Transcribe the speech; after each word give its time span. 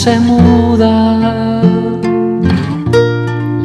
Se 0.00 0.18
muda. 0.18 1.60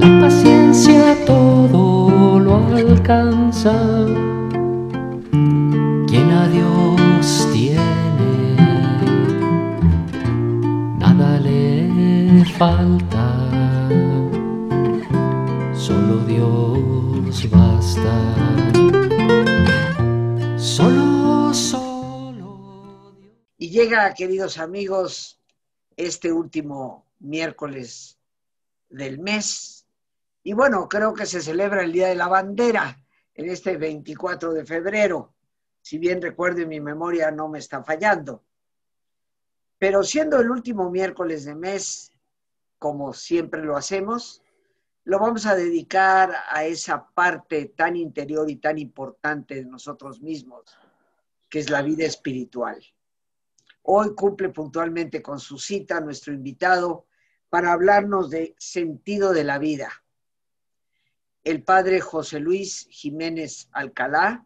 La 0.02 0.20
paciencia 0.20 1.16
todo 1.26 2.40
lo 2.40 2.56
alcanza. 2.76 3.74
Quien 6.10 6.30
a 6.32 6.50
Dios 6.50 7.48
tiene, 7.54 8.58
nada 11.00 11.40
le 11.40 12.44
falta. 12.58 13.28
Solo 15.74 16.18
Dios 16.28 17.50
basta. 17.50 18.14
Solo, 20.58 21.54
solo. 21.54 23.16
Y 23.58 23.70
llega, 23.70 24.14
queridos 24.14 24.58
amigos, 24.58 25.40
este 25.98 26.32
último 26.32 27.06
miércoles 27.20 28.18
del 28.90 29.20
mes. 29.20 29.88
Y 30.44 30.54
bueno, 30.54 30.88
creo 30.88 31.14
que 31.14 31.26
se 31.26 31.42
celebra 31.42 31.84
el 31.84 31.92
Día 31.92 32.08
de 32.08 32.16
la 32.16 32.28
Bandera 32.28 33.02
en 33.34 33.50
este 33.50 33.78
24 33.78 34.54
de 34.54 34.66
febrero. 34.66 35.34
Si 35.82 35.98
bien 35.98 36.22
recuerdo 36.22 36.66
mi 36.68 36.80
memoria 36.80 37.32
no 37.32 37.48
me 37.48 37.60
está 37.60 37.84
fallando. 37.84 38.44
Pero 39.78 40.04
siendo 40.04 40.40
el 40.40 40.50
último 40.50 40.90
miércoles 40.90 41.46
de 41.46 41.56
mes, 41.56 42.12
como 42.80 43.14
siempre 43.14 43.64
lo 43.64 43.76
hacemos, 43.76 44.42
lo 45.04 45.20
vamos 45.20 45.46
a 45.46 45.56
dedicar 45.56 46.34
a 46.50 46.66
esa 46.66 47.08
parte 47.10 47.66
tan 47.76 47.96
interior 47.96 48.50
y 48.50 48.56
tan 48.56 48.80
importante 48.80 49.56
de 49.56 49.66
nosotros 49.66 50.22
mismos, 50.22 50.64
que 51.50 51.60
es 51.60 51.70
la 51.70 51.82
vida 51.82 52.06
espiritual. 52.06 52.84
Hoy 53.88 54.16
cumple 54.16 54.50
puntualmente 54.50 55.22
con 55.22 55.40
su 55.40 55.60
cita 55.60 56.02
nuestro 56.02 56.34
invitado 56.34 57.06
para 57.50 57.72
hablarnos 57.72 58.32
de 58.32 58.56
sentido 58.58 59.32
de 59.32 59.44
la 59.44 59.60
vida. 59.60 60.04
El 61.44 61.62
padre 61.64 62.02
José 62.02 62.40
Luis 62.40 62.88
Jiménez 62.90 63.70
Alcalá, 63.72 64.44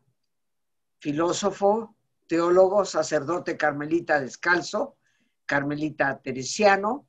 filósofo, 1.00 1.96
teólogo, 2.28 2.84
sacerdote 2.84 3.56
carmelita 3.56 4.20
descalzo, 4.20 4.98
carmelita 5.46 6.20
teresiano, 6.22 7.08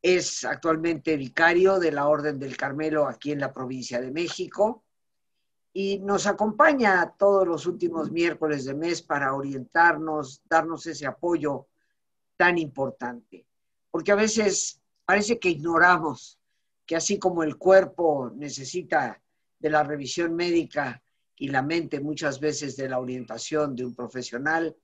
es 0.00 0.44
actualmente 0.44 1.16
vicario 1.16 1.80
de 1.80 1.90
la 1.90 2.06
Orden 2.06 2.38
del 2.38 2.56
Carmelo 2.56 3.08
aquí 3.08 3.32
en 3.32 3.40
la 3.40 3.52
provincia 3.52 4.00
de 4.00 4.12
México 4.12 4.84
y 5.80 6.00
nos 6.00 6.26
acompaña 6.26 7.14
todos 7.16 7.46
los 7.46 7.64
últimos 7.64 8.10
miércoles 8.10 8.64
de 8.64 8.74
mes 8.74 9.00
para 9.00 9.32
orientarnos, 9.32 10.42
darnos 10.50 10.84
ese 10.88 11.06
apoyo 11.06 11.68
tan 12.36 12.58
importante. 12.58 13.46
Porque 13.88 14.10
a 14.10 14.16
veces 14.16 14.80
parece 15.04 15.38
que 15.38 15.50
ignoramos 15.50 16.40
que 16.84 16.96
así 16.96 17.20
como 17.20 17.44
el 17.44 17.58
cuerpo 17.58 18.32
necesita 18.34 19.22
de 19.56 19.70
la 19.70 19.84
revisión 19.84 20.34
médica 20.34 21.00
y 21.36 21.46
la 21.46 21.62
mente 21.62 22.00
muchas 22.00 22.40
veces 22.40 22.76
de 22.76 22.88
la 22.88 22.98
orientación 22.98 23.76
de 23.76 23.84
un 23.86 23.94
profesional, 23.94 24.76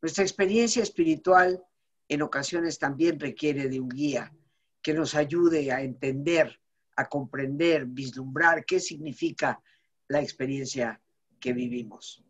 nuestra 0.00 0.24
experiencia 0.24 0.82
espiritual 0.82 1.62
en 2.08 2.22
ocasiones 2.22 2.78
también 2.78 3.20
requiere 3.20 3.68
de 3.68 3.80
un 3.80 3.90
guía 3.90 4.32
que 4.80 4.94
nos 4.94 5.14
ayude 5.14 5.70
a 5.72 5.82
entender, 5.82 6.58
a 6.96 7.06
comprender, 7.06 7.84
vislumbrar 7.84 8.64
qué 8.64 8.80
significa 8.80 9.60
la 10.08 10.20
experiencia 10.20 11.00
que 11.38 11.52
vivimos. 11.52 12.24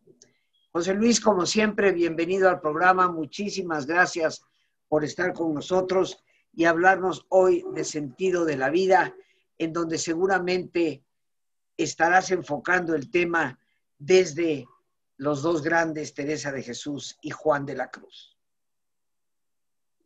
José 0.71 0.93
Luis, 0.93 1.19
como 1.19 1.45
siempre, 1.45 1.91
bienvenido 1.91 2.47
al 2.49 2.61
programa. 2.61 3.11
Muchísimas 3.11 3.87
gracias 3.87 4.43
por 4.87 5.03
estar 5.03 5.33
con 5.33 5.53
nosotros 5.53 6.23
y 6.53 6.65
hablarnos 6.65 7.25
hoy 7.29 7.63
de 7.73 7.83
sentido 7.83 8.45
de 8.45 8.57
la 8.57 8.69
vida, 8.69 9.15
en 9.57 9.73
donde 9.73 9.97
seguramente 9.97 11.03
estarás 11.75 12.31
enfocando 12.31 12.93
el 12.93 13.09
tema 13.09 13.59
desde 13.97 14.67
los 15.17 15.41
dos 15.41 15.61
grandes, 15.63 16.13
Teresa 16.13 16.51
de 16.51 16.63
Jesús 16.63 17.17
y 17.21 17.29
Juan 17.29 17.65
de 17.65 17.75
la 17.75 17.89
Cruz. 17.89 18.37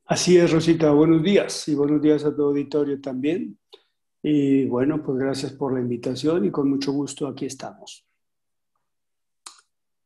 Así 0.06 0.38
es, 0.38 0.52
Rosita. 0.52 0.92
Buenos 0.92 1.24
días 1.24 1.68
y 1.68 1.76
buenos 1.76 2.02
días 2.02 2.26
a 2.26 2.36
tu 2.36 2.44
auditorio 2.44 3.00
también. 3.00 3.58
Y 4.26 4.66
bueno, 4.66 5.04
pues 5.04 5.18
gracias 5.18 5.52
por 5.52 5.74
la 5.74 5.82
invitación 5.82 6.46
y 6.46 6.52
con 6.52 6.70
mucho 6.70 6.94
gusto 6.94 7.28
aquí 7.28 7.46
estamos. 7.46 8.08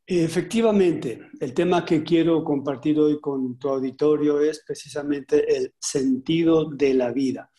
Efectivamente, 0.04 1.20
el 1.38 1.54
tema 1.54 1.84
que 1.84 2.02
quiero 2.02 2.42
compartir 2.42 2.98
hoy 2.98 3.20
con 3.20 3.56
tu 3.58 3.68
auditorio 3.68 4.40
es 4.40 4.64
precisamente 4.66 5.56
el 5.56 5.74
sentido 5.78 6.68
de 6.68 6.94
la 6.94 7.12
vida. 7.12 7.52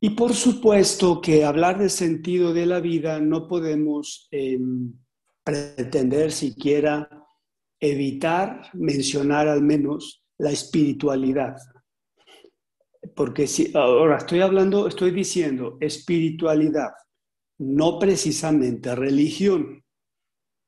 Y 0.00 0.10
por 0.10 0.34
supuesto 0.34 1.20
que 1.20 1.44
hablar 1.44 1.78
de 1.78 1.90
sentido 1.90 2.52
de 2.52 2.66
la 2.66 2.80
vida 2.80 3.20
no 3.20 3.46
podemos 3.46 4.26
em, 4.32 4.92
pretender 5.44 6.32
siquiera 6.32 7.08
evitar 7.78 8.70
mencionar 8.72 9.46
al 9.46 9.62
menos 9.62 10.24
la 10.38 10.50
espiritualidad 10.50 11.56
porque 13.14 13.46
si 13.46 13.72
ahora 13.74 14.18
estoy 14.18 14.40
hablando, 14.40 14.88
estoy 14.88 15.10
diciendo 15.10 15.76
espiritualidad, 15.80 16.90
no 17.58 17.98
precisamente 17.98 18.94
religión, 18.94 19.84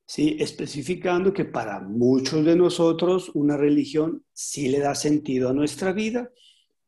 ¿sí? 0.06 0.36
especificando 0.41 1.32
que 1.32 1.44
para 1.44 1.80
muchos 1.80 2.44
de 2.44 2.56
nosotros 2.56 3.30
una 3.34 3.56
religión 3.56 4.25
sí 4.32 4.69
le 4.69 4.80
da 4.80 4.94
sentido 4.94 5.48
a 5.48 5.54
nuestra 5.54 5.92
vida. 5.92 6.30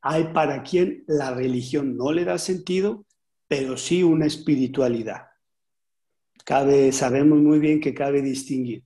Hay 0.03 0.33
para 0.35 0.63
quien 0.63 1.05
la 1.07 1.33
religión 1.33 1.97
no 1.97 2.13
le 2.13 2.25
da 2.25 2.39
sentido, 2.39 3.07
pero 3.49 3.77
sí 3.77 4.03
una 4.03 4.27
espiritualidad. 4.27 5.29
Cabe, 6.45 6.93
sabemos 6.93 7.39
muy 7.39 7.59
bien 7.59 7.81
que 7.81 7.95
cabe 7.95 8.21
distinguir. 8.21 8.85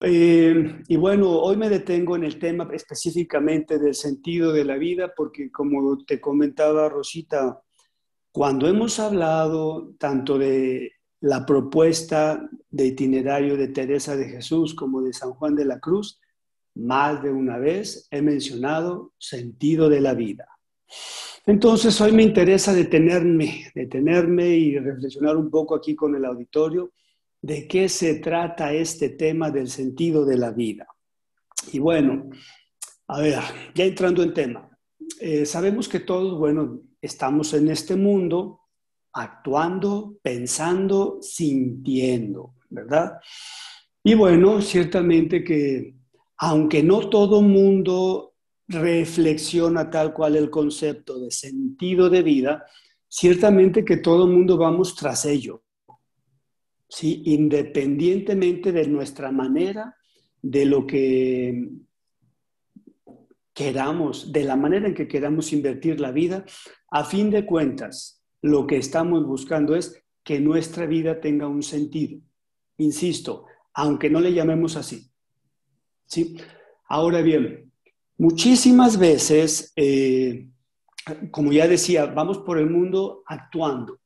Eh, 0.00 0.82
y 0.86 0.96
bueno, 0.96 1.28
hoy 1.28 1.56
me 1.56 1.68
detengo 1.68 2.14
en 2.14 2.22
el 2.22 2.38
tema 2.38 2.68
específicamente 2.72 3.78
del 3.78 3.94
sentido 3.94 4.52
de 4.52 4.64
la 4.64 4.76
vida, 4.76 5.12
porque 5.16 5.50
como 5.50 5.98
te 6.04 6.20
comentaba 6.20 6.88
Rosita, 6.88 7.60
cuando 8.30 8.68
hemos 8.68 9.00
hablado 9.00 9.94
tanto 9.98 10.38
de 10.38 10.92
la 11.20 11.44
propuesta 11.44 12.48
de 12.70 12.86
itinerario 12.86 13.56
de 13.56 13.68
Teresa 13.68 14.16
de 14.16 14.28
Jesús 14.28 14.74
como 14.74 15.02
de 15.02 15.12
San 15.12 15.32
Juan 15.32 15.56
de 15.56 15.64
la 15.64 15.80
Cruz, 15.80 16.20
más 16.76 17.20
de 17.20 17.30
una 17.30 17.58
vez 17.58 18.06
he 18.12 18.22
mencionado 18.22 19.14
sentido 19.18 19.88
de 19.88 20.00
la 20.00 20.14
vida. 20.14 20.46
Entonces 21.44 22.00
hoy 22.00 22.12
me 22.12 22.22
interesa 22.22 22.72
detenerme, 22.72 23.72
detenerme 23.74 24.48
y 24.50 24.78
reflexionar 24.78 25.36
un 25.36 25.50
poco 25.50 25.74
aquí 25.74 25.96
con 25.96 26.14
el 26.14 26.24
auditorio 26.24 26.92
de 27.40 27.68
qué 27.68 27.88
se 27.88 28.16
trata 28.16 28.72
este 28.72 29.10
tema 29.10 29.50
del 29.50 29.68
sentido 29.68 30.24
de 30.24 30.36
la 30.36 30.50
vida. 30.50 30.86
Y 31.72 31.78
bueno, 31.78 32.30
a 33.08 33.20
ver, 33.20 33.40
ya 33.74 33.84
entrando 33.84 34.22
en 34.22 34.34
tema, 34.34 34.68
eh, 35.20 35.46
sabemos 35.46 35.88
que 35.88 36.00
todos, 36.00 36.38
bueno, 36.38 36.80
estamos 37.00 37.54
en 37.54 37.68
este 37.68 37.96
mundo 37.96 38.60
actuando, 39.12 40.16
pensando, 40.22 41.18
sintiendo, 41.20 42.54
¿verdad? 42.68 43.18
Y 44.04 44.14
bueno, 44.14 44.60
ciertamente 44.60 45.42
que 45.42 45.94
aunque 46.38 46.82
no 46.82 47.08
todo 47.08 47.42
mundo 47.42 48.34
reflexiona 48.68 49.90
tal 49.90 50.12
cual 50.12 50.36
el 50.36 50.50
concepto 50.50 51.18
de 51.18 51.30
sentido 51.30 52.08
de 52.08 52.22
vida, 52.22 52.64
ciertamente 53.08 53.84
que 53.84 53.96
todo 53.96 54.26
mundo 54.26 54.56
vamos 54.56 54.94
tras 54.94 55.24
ello. 55.24 55.62
¿Sí? 56.88 57.22
independientemente 57.26 58.72
de 58.72 58.86
nuestra 58.88 59.30
manera, 59.30 59.96
de 60.40 60.64
lo 60.64 60.86
que 60.86 61.70
queramos, 63.52 64.32
de 64.32 64.44
la 64.44 64.56
manera 64.56 64.86
en 64.86 64.94
que 64.94 65.08
queramos 65.08 65.52
invertir 65.52 66.00
la 66.00 66.12
vida, 66.12 66.44
a 66.90 67.04
fin 67.04 67.30
de 67.30 67.44
cuentas, 67.44 68.22
lo 68.40 68.66
que 68.66 68.76
estamos 68.76 69.26
buscando 69.26 69.74
es 69.74 70.02
que 70.22 70.40
nuestra 70.40 70.86
vida 70.86 71.20
tenga 71.20 71.48
un 71.48 71.62
sentido. 71.62 72.20
Insisto, 72.76 73.46
aunque 73.74 74.10
no 74.10 74.20
le 74.20 74.32
llamemos 74.32 74.76
así. 74.76 75.10
¿Sí? 76.06 76.36
Ahora 76.88 77.20
bien, 77.20 77.72
muchísimas 78.16 78.98
veces, 78.98 79.72
eh, 79.76 80.48
como 81.30 81.52
ya 81.52 81.66
decía, 81.66 82.06
vamos 82.06 82.38
por 82.38 82.58
el 82.58 82.70
mundo 82.70 83.22
actuando. 83.26 84.00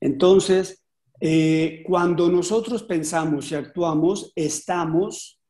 Entonces, 0.00 0.79
eh, 1.20 1.82
cuando 1.86 2.30
nosotros 2.30 2.82
pensamos 2.82 3.52
y 3.52 3.54
actuamos, 3.54 4.32
estamos 4.34 5.40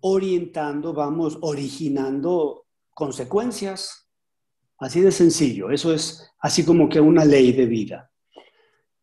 orientando, 0.00 0.92
vamos 0.92 1.38
originando 1.40 2.66
consecuencias. 2.92 4.08
Así 4.78 5.00
de 5.00 5.12
sencillo, 5.12 5.70
eso 5.70 5.94
es 5.94 6.28
así 6.40 6.64
como 6.64 6.88
que 6.88 7.00
una 7.00 7.24
ley 7.24 7.52
de 7.52 7.66
vida. 7.66 8.10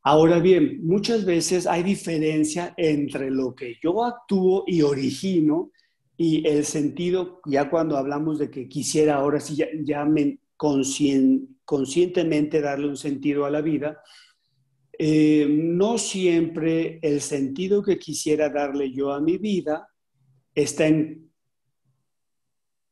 Ahora 0.02 0.40
bien, 0.40 0.86
muchas 0.86 1.24
veces 1.24 1.66
hay 1.66 1.84
diferencia 1.84 2.74
entre 2.76 3.32
lo 3.32 3.56
que 3.56 3.76
yo 3.82 4.04
actúo 4.04 4.66
y 4.68 4.82
origino 4.82 5.72
y 6.18 6.46
el 6.46 6.66
sentido, 6.66 7.40
ya 7.46 7.70
cuando 7.70 7.96
hablamos 7.96 8.40
de 8.40 8.52
que 8.52 8.68
quisiera 8.68 9.16
ahora 9.16 9.40
sí 9.40 9.56
ya, 9.56 10.08
conscientemente 11.64 12.60
darle 12.60 12.88
un 12.90 12.98
sentido 12.98 13.46
a 13.46 13.50
la 13.50 13.62
vida, 13.62 14.02
eh, 15.02 15.48
no 15.50 15.98
siempre 15.98 17.00
el 17.02 17.22
sentido 17.22 17.82
que 17.82 17.98
quisiera 17.98 18.50
darle 18.50 18.92
yo 18.92 19.14
a 19.14 19.22
mi 19.22 19.38
vida 19.38 19.88
está 20.54 20.88
en 20.88 21.32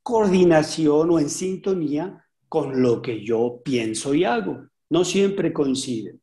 coordinación 0.01 1.11
o 1.11 1.19
en 1.19 1.29
sintonía 1.29 2.25
con 2.47 2.81
lo 2.81 3.01
que 3.01 3.25
yo 3.25 3.59
pienso 3.61 4.13
y 4.13 4.23
hago. 4.23 4.69
No 4.89 5.03
siempre 5.03 5.51
coinciden. 5.51 6.21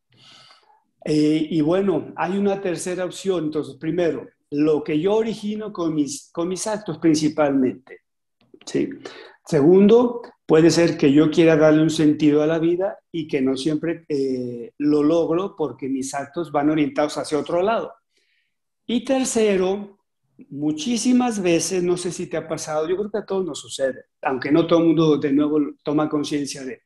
Eh, 1.04 1.48
y 1.50 1.60
bueno, 1.60 2.14
hay 2.16 2.38
una 2.38 2.62
tercera 2.62 3.04
opción. 3.04 3.44
Entonces, 3.44 3.76
primero, 3.76 4.26
lo 4.52 4.82
que 4.82 4.98
yo 4.98 5.16
origino 5.16 5.70
con 5.70 5.94
mis, 5.94 6.30
con 6.32 6.48
mis 6.48 6.66
actos 6.66 6.96
principalmente. 6.96 8.00
¿sí? 8.64 8.88
Segundo, 9.44 10.22
puede 10.46 10.70
ser 10.70 10.98
que 10.98 11.12
yo 11.12 11.30
quiera 11.30 11.56
darle 11.56 11.82
un 11.82 11.90
sentido 11.90 12.42
a 12.42 12.46
la 12.46 12.58
vida 12.58 12.98
y 13.10 13.26
que 13.26 13.40
no 13.40 13.56
siempre 13.56 14.04
eh, 14.08 14.72
lo 14.78 15.02
logro 15.02 15.54
porque 15.56 15.88
mis 15.88 16.14
actos 16.14 16.52
van 16.52 16.70
orientados 16.70 17.16
hacia 17.16 17.38
otro 17.38 17.62
lado. 17.62 17.92
Y 18.86 19.04
tercero, 19.04 19.98
muchísimas 20.50 21.40
veces, 21.40 21.82
no 21.82 21.96
sé 21.96 22.12
si 22.12 22.26
te 22.26 22.36
ha 22.36 22.46
pasado, 22.46 22.88
yo 22.88 22.96
creo 22.96 23.10
que 23.10 23.18
a 23.18 23.26
todos 23.26 23.44
nos 23.44 23.58
sucede, 23.58 24.06
aunque 24.22 24.52
no 24.52 24.66
todo 24.66 24.80
el 24.80 24.86
mundo 24.86 25.16
de 25.16 25.32
nuevo 25.32 25.58
toma 25.82 26.08
conciencia 26.08 26.64
de, 26.64 26.82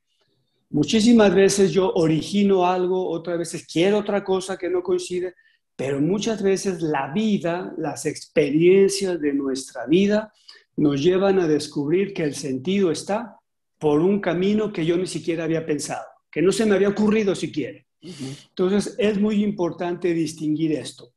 muchísimas 0.70 1.34
veces 1.34 1.72
yo 1.72 1.92
origino 1.94 2.66
algo, 2.66 3.08
otras 3.08 3.38
veces 3.38 3.66
quiero 3.66 3.98
otra 3.98 4.22
cosa 4.22 4.56
que 4.56 4.70
no 4.70 4.82
coincide, 4.82 5.34
pero 5.74 6.00
muchas 6.00 6.42
veces 6.42 6.82
la 6.82 7.12
vida, 7.12 7.74
las 7.78 8.06
experiencias 8.06 9.20
de 9.20 9.32
nuestra 9.32 9.86
vida 9.86 10.32
nos 10.76 11.02
llevan 11.02 11.40
a 11.40 11.48
descubrir 11.48 12.12
que 12.12 12.22
el 12.22 12.34
sentido 12.34 12.92
está 12.92 13.37
por 13.78 14.00
un 14.00 14.20
camino 14.20 14.72
que 14.72 14.84
yo 14.84 14.96
ni 14.96 15.06
siquiera 15.06 15.44
había 15.44 15.64
pensado, 15.64 16.04
que 16.30 16.42
no 16.42 16.52
se 16.52 16.66
me 16.66 16.74
había 16.74 16.88
ocurrido 16.88 17.34
siquiera. 17.34 17.84
Entonces 18.00 18.94
es 18.98 19.18
muy 19.18 19.42
importante 19.42 20.12
distinguir 20.14 20.72
esto. 20.72 21.12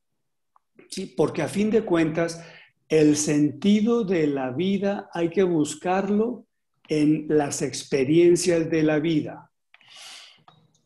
¿sí? 0.91 1.05
porque 1.17 1.41
a 1.41 1.47
fin 1.47 1.71
de 1.71 1.83
cuentas, 1.83 2.43
el 2.89 3.15
sentido 3.15 4.03
de 4.03 4.27
la 4.27 4.51
vida 4.51 5.09
hay 5.13 5.29
que 5.29 5.43
buscarlo 5.43 6.45
en 6.87 7.25
las 7.29 7.61
experiencias 7.61 8.69
de 8.69 8.83
la 8.83 8.99
vida. 8.99 9.49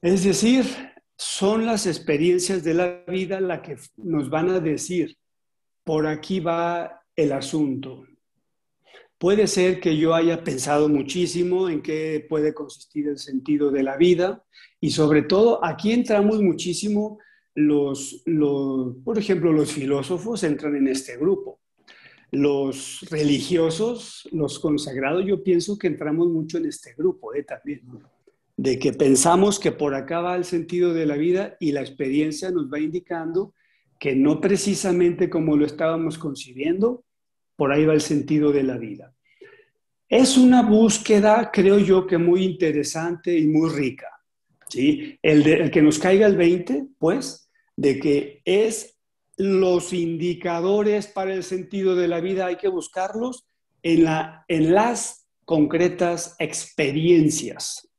Es 0.01 0.24
decir, 0.24 0.66
son 1.18 1.66
las 1.66 1.88
experiencias 1.88 2.63
de 2.63 2.74
la 2.75 3.04
vida 3.07 3.42
las 3.42 3.62
que 3.62 3.78
nos 3.98 4.30
van 4.30 4.50
a 4.50 4.60
decir, 4.60 5.18
por 5.83 6.06
aquí 6.06 6.39
va 6.39 7.01
el 7.16 7.31
asunto. 7.31 8.06
Puede 9.18 9.48
ser 9.48 9.80
que 9.80 9.98
yo 9.98 10.14
haya 10.14 10.44
pensado 10.44 10.90
muchísimo 10.90 11.70
en 11.70 11.82
qué 11.82 12.26
puede 12.28 12.54
consistir 12.54 13.08
el 13.08 13.18
sentido 13.18 13.72
de 13.72 13.84
la 13.84 13.96
vida 13.96 14.44
y 14.82 14.92
sobre 14.92 15.22
todo 15.22 15.64
aquí 15.64 15.94
entramos 15.94 16.42
muchísimo 16.42 17.20
los, 17.56 18.24
por 19.04 19.18
ejemplo, 19.18 19.54
los 19.54 19.72
filósofos 19.72 20.44
entran 20.44 20.76
en 20.76 20.90
este 20.90 21.18
grupo. 21.18 21.62
Los 22.32 23.06
religiosos, 23.10 24.28
los 24.34 24.60
consagrados, 24.60 25.26
yo 25.26 25.42
pienso 25.42 25.78
que 25.78 25.88
entramos 25.88 26.28
mucho 26.28 26.58
en 26.58 26.66
este 26.66 26.94
grupo 26.94 27.34
¿eh? 27.34 27.44
también, 27.44 27.84
de 28.58 28.78
que 28.78 28.92
pensamos 28.92 29.60
que 29.60 29.72
por 29.72 29.96
acá 29.96 30.20
va 30.20 30.36
el 30.36 30.44
sentido 30.44 30.94
de 30.94 31.06
la 31.06 31.16
vida 31.16 31.56
y 31.62 31.72
la 31.72 31.80
experiencia 31.80 32.52
nos 32.52 32.72
va 32.72 32.80
indicando 32.80 33.54
que 33.98 34.16
no 34.16 34.42
precisamente 34.42 35.30
como 35.30 35.56
lo 35.56 35.66
estábamos 35.66 36.18
concibiendo, 36.18 37.05
por 37.56 37.72
ahí 37.72 37.86
va 37.86 37.94
el 37.94 38.02
sentido 38.02 38.52
de 38.52 38.63
la 38.63 38.78
vida. 38.78 39.13
Es 40.07 40.38
una 40.38 40.62
búsqueda, 40.62 41.50
creo 41.52 41.80
yo, 41.80 42.06
que 42.06 42.18
muy 42.18 42.44
interesante 42.44 43.38
y 43.38 43.48
muy 43.48 43.69
rica. 43.72 44.07
¿sí? 44.69 45.18
El, 45.22 45.72
que 45.72 45.81
nos 45.81 46.00
caiga 46.00 46.28
el 46.28 46.38
20, 46.38 46.88
pues, 47.00 47.50
de 47.75 48.00
que 48.00 48.42
es 48.46 48.98
los 49.38 49.94
indicadores 49.94 51.07
para 51.07 51.34
el 51.34 51.44
sentido 51.44 51.96
de 51.96 52.07
la 52.07 52.22
vida, 52.22 52.46
hay 52.46 52.56
que 52.56 52.68
buscarlos 52.68 53.48
en, 53.84 54.04
la, 54.06 54.46
en 54.48 54.74
las 54.74 55.28
concretas 55.44 56.36
experiencias, 56.40 57.90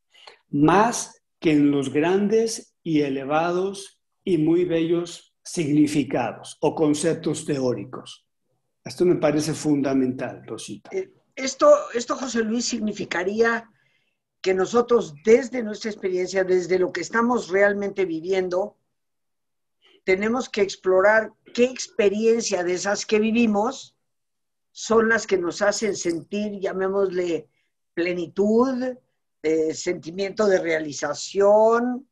más 0.48 1.22
que 1.40 1.52
en 1.52 1.70
los 1.70 1.92
grandes 1.92 2.74
y 2.82 3.02
elevados 3.02 4.00
y 4.24 4.38
muy 4.38 4.64
bellos 4.64 5.34
significados 5.44 6.56
o 6.60 6.74
conceptos 6.74 7.44
teóricos. 7.44 8.25
Esto 8.86 9.04
me 9.04 9.16
parece 9.16 9.52
fundamental, 9.52 10.46
Rosita. 10.46 10.90
Eh, 10.92 11.12
esto, 11.34 11.68
esto, 11.92 12.14
José 12.14 12.44
Luis, 12.44 12.66
significaría 12.66 13.68
que 14.40 14.54
nosotros 14.54 15.12
desde 15.24 15.64
nuestra 15.64 15.90
experiencia, 15.90 16.44
desde 16.44 16.78
lo 16.78 16.92
que 16.92 17.00
estamos 17.00 17.48
realmente 17.48 18.04
viviendo, 18.04 18.78
tenemos 20.04 20.48
que 20.48 20.62
explorar 20.62 21.32
qué 21.52 21.64
experiencia 21.64 22.62
de 22.62 22.74
esas 22.74 23.04
que 23.04 23.18
vivimos 23.18 23.96
son 24.70 25.08
las 25.08 25.26
que 25.26 25.36
nos 25.36 25.62
hacen 25.62 25.96
sentir, 25.96 26.60
llamémosle, 26.60 27.48
plenitud, 27.92 28.84
eh, 29.42 29.74
sentimiento 29.74 30.46
de 30.46 30.60
realización, 30.60 32.08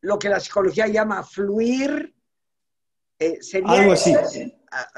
lo 0.00 0.16
que 0.16 0.28
la 0.28 0.38
psicología 0.38 0.86
llama 0.86 1.24
fluir. 1.24 2.14
Eh, 3.18 3.40
Algo 3.64 3.92
así. 3.92 4.14
Ah, 4.70 4.88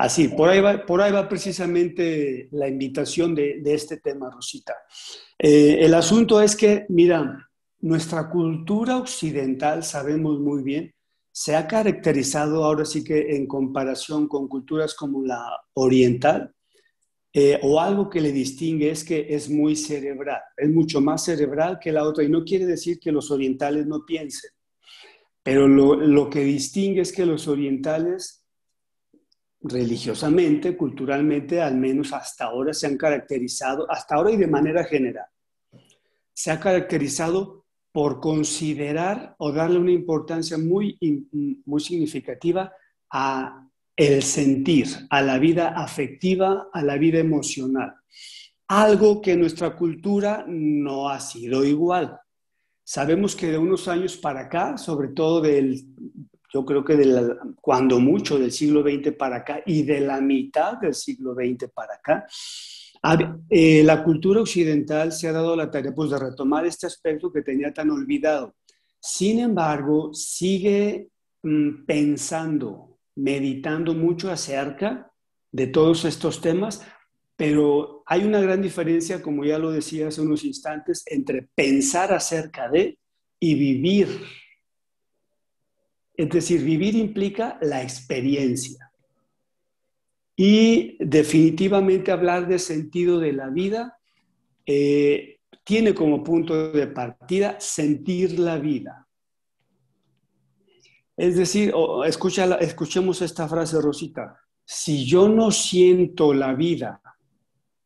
así, 0.00 0.28
por 0.28 0.48
ahí, 0.48 0.60
va, 0.60 0.86
por 0.86 1.02
ahí 1.02 1.12
va 1.12 1.28
precisamente 1.28 2.48
la 2.52 2.66
invitación 2.66 3.34
de, 3.34 3.60
este 3.66 3.98
tema, 3.98 4.30
Rosita. 4.30 4.74
Eh, 5.38 5.78
el 5.80 5.92
asunto 5.92 6.40
es 6.40 6.56
que, 6.56 6.86
mira, 6.88 7.50
nuestra 7.80 8.30
cultura 8.30 8.96
occidental, 8.96 9.84
sabemos 9.84 10.40
muy 10.40 10.62
bien, 10.62 10.94
se 11.30 11.54
ha 11.54 11.66
caracterizado 11.66 12.64
ahora 12.64 12.86
sí 12.86 13.04
que 13.04 13.36
en 13.36 13.46
comparación 13.46 14.26
con 14.26 14.48
culturas 14.48 14.94
como 14.94 15.22
la 15.22 15.44
oriental, 15.74 16.54
eh, 17.32 17.60
o 17.62 17.78
algo 17.78 18.08
que 18.08 18.22
le 18.22 18.32
distingue 18.32 18.90
es 18.90 19.04
que 19.04 19.26
es 19.28 19.50
muy 19.50 19.76
cerebral, 19.76 20.40
es 20.56 20.70
mucho 20.70 21.02
más 21.02 21.24
cerebral 21.24 21.78
que 21.78 21.92
la 21.92 22.04
otra, 22.04 22.24
y 22.24 22.30
no 22.30 22.42
quiere 22.42 22.64
decir 22.64 22.98
que 22.98 23.12
los 23.12 23.30
orientales 23.30 23.86
no 23.86 24.06
piensen, 24.06 24.50
pero 25.42 25.68
lo, 25.68 25.94
lo 25.94 26.30
que 26.30 26.40
distingue 26.40 27.02
es 27.02 27.12
que 27.12 27.26
los 27.26 27.46
orientales 27.48 28.39
religiosamente, 29.62 30.76
culturalmente, 30.76 31.60
al 31.60 31.76
menos 31.76 32.12
hasta 32.12 32.46
ahora 32.46 32.72
se 32.72 32.86
han 32.86 32.96
caracterizado, 32.96 33.90
hasta 33.90 34.14
ahora 34.14 34.30
y 34.30 34.36
de 34.36 34.46
manera 34.46 34.84
general, 34.84 35.26
se 36.32 36.50
ha 36.50 36.58
caracterizado 36.58 37.64
por 37.92 38.20
considerar 38.20 39.34
o 39.38 39.52
darle 39.52 39.78
una 39.78 39.90
importancia 39.90 40.56
muy, 40.56 40.98
muy 41.64 41.80
significativa 41.80 42.72
a 43.10 43.66
el 43.96 44.22
sentir, 44.22 44.86
a 45.10 45.20
la 45.20 45.38
vida 45.38 45.70
afectiva, 45.70 46.68
a 46.72 46.82
la 46.82 46.96
vida 46.96 47.18
emocional. 47.18 47.94
Algo 48.68 49.20
que 49.20 49.32
en 49.32 49.40
nuestra 49.40 49.76
cultura 49.76 50.44
no 50.46 51.08
ha 51.08 51.20
sido 51.20 51.64
igual. 51.64 52.18
Sabemos 52.84 53.36
que 53.36 53.48
de 53.48 53.58
unos 53.58 53.88
años 53.88 54.16
para 54.16 54.42
acá, 54.42 54.78
sobre 54.78 55.08
todo 55.08 55.40
del, 55.40 55.84
yo 56.52 56.64
creo 56.64 56.84
que 56.84 56.96
de 56.96 57.36
cuando 57.60 58.00
mucho 58.00 58.38
del 58.38 58.52
siglo 58.52 58.82
XX 58.82 59.12
para 59.16 59.36
acá 59.36 59.62
y 59.66 59.82
de 59.82 60.00
la 60.00 60.20
mitad 60.20 60.78
del 60.78 60.94
siglo 60.94 61.34
XX 61.34 61.70
para 61.72 61.94
acá, 61.94 62.26
eh, 63.48 63.82
la 63.82 64.02
cultura 64.04 64.40
occidental 64.40 65.12
se 65.12 65.28
ha 65.28 65.32
dado 65.32 65.56
la 65.56 65.70
tarea 65.70 65.94
pues, 65.94 66.10
de 66.10 66.18
retomar 66.18 66.66
este 66.66 66.86
aspecto 66.86 67.32
que 67.32 67.42
tenía 67.42 67.72
tan 67.72 67.90
olvidado. 67.90 68.54
Sin 69.00 69.38
embargo, 69.38 70.12
sigue 70.12 71.08
mm, 71.42 71.86
pensando, 71.86 72.98
meditando 73.16 73.94
mucho 73.94 74.30
acerca 74.30 75.10
de 75.50 75.66
todos 75.68 76.04
estos 76.04 76.40
temas 76.40 76.82
pero 77.40 78.02
hay 78.04 78.24
una 78.24 78.38
gran 78.38 78.60
diferencia, 78.60 79.22
como 79.22 79.46
ya 79.46 79.58
lo 79.58 79.70
decía 79.70 80.08
hace 80.08 80.20
unos 80.20 80.44
instantes, 80.44 81.02
entre 81.06 81.48
pensar 81.54 82.12
acerca 82.12 82.68
de 82.68 82.98
y 83.40 83.54
vivir. 83.54 84.08
Es 86.20 86.28
decir, 86.28 86.62
vivir 86.62 86.96
implica 86.96 87.58
la 87.62 87.82
experiencia. 87.82 88.92
Y 90.36 90.98
definitivamente 91.02 92.12
hablar 92.12 92.46
de 92.46 92.58
sentido 92.58 93.18
de 93.18 93.32
la 93.32 93.48
vida 93.48 93.96
eh, 94.66 95.38
tiene 95.64 95.94
como 95.94 96.22
punto 96.22 96.72
de 96.72 96.86
partida 96.88 97.58
sentir 97.58 98.38
la 98.38 98.58
vida. 98.58 99.08
Es 101.16 101.36
decir, 101.36 101.72
escucha, 102.04 102.54
escuchemos 102.56 103.22
esta 103.22 103.48
frase, 103.48 103.80
Rosita. 103.80 104.36
Si 104.62 105.06
yo 105.06 105.26
no 105.26 105.50
siento 105.50 106.34
la 106.34 106.52
vida, 106.52 107.00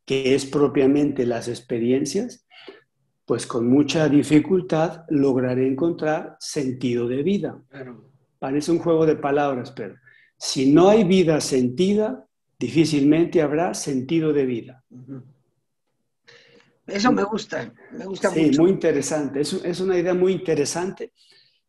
que 0.03 0.35
es 0.35 0.45
propiamente 0.45 1.25
las 1.25 1.47
experiencias, 1.47 2.45
pues 3.23 3.47
con 3.47 3.69
mucha 3.69 4.09
dificultad 4.09 5.05
lograré 5.07 5.65
encontrar 5.65 6.35
sentido 6.41 7.07
de 7.07 7.23
vida. 7.23 7.61
Parece 8.45 8.71
un 8.71 8.77
juego 8.77 9.07
de 9.07 9.15
palabras, 9.15 9.71
pero 9.71 9.95
si 10.37 10.71
no 10.71 10.89
hay 10.89 11.03
vida 11.03 11.41
sentida, 11.41 12.27
difícilmente 12.59 13.41
habrá 13.41 13.73
sentido 13.73 14.33
de 14.33 14.45
vida. 14.45 14.83
Eso 16.85 17.11
me 17.11 17.23
gusta, 17.23 17.73
me 17.91 18.05
gusta 18.05 18.29
sí, 18.29 18.51
muy 18.55 18.69
interesante. 18.69 19.41
Es, 19.41 19.51
es, 19.51 19.79
una 19.79 19.97
idea 19.97 20.13
muy 20.13 20.33
interesante, 20.33 21.11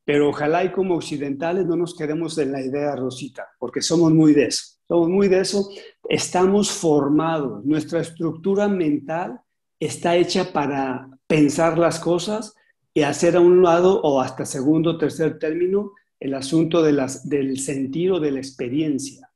pero 0.05 0.29
ojalá 0.29 0.65
y 0.65 0.71
como 0.71 0.97
occidentales 0.97 1.65
no 1.65 1.77
nos 1.77 1.97
quedemos 1.97 2.37
en 2.37 2.53
la 2.53 2.61
idea 2.61 2.95
rosita, 2.95 3.49
porque 3.59 3.81
somos 3.81 4.13
muy 4.13 4.35
de 4.35 4.49
eso. 4.49 4.77
Somos 4.87 5.09
muy 5.09 5.29
de 5.29 5.41
eso. 5.41 5.71
Estamos 6.07 6.71
formados. 6.71 7.65
Nuestra 7.65 8.01
estructura 8.01 8.69
mental 8.69 9.41
está 9.81 10.15
hecha 10.15 10.53
para 10.53 11.09
pensar 11.27 11.79
las 11.79 11.99
cosas 11.99 12.55
y 12.93 13.01
hacer 13.01 13.37
a 13.37 13.41
un 13.41 13.63
lado 13.63 13.99
o 14.03 14.21
hasta 14.21 14.45
segundo 14.45 14.91
o 14.91 14.99
tercer 14.99 15.39
término 15.39 15.93
el 16.21 16.35
asunto 16.35 16.83
de 16.83 16.93
las, 16.93 17.29
del 17.29 17.59
sentido 17.59 18.21
de 18.21 18.33
la 18.33 18.39
experiencia. 18.39 19.31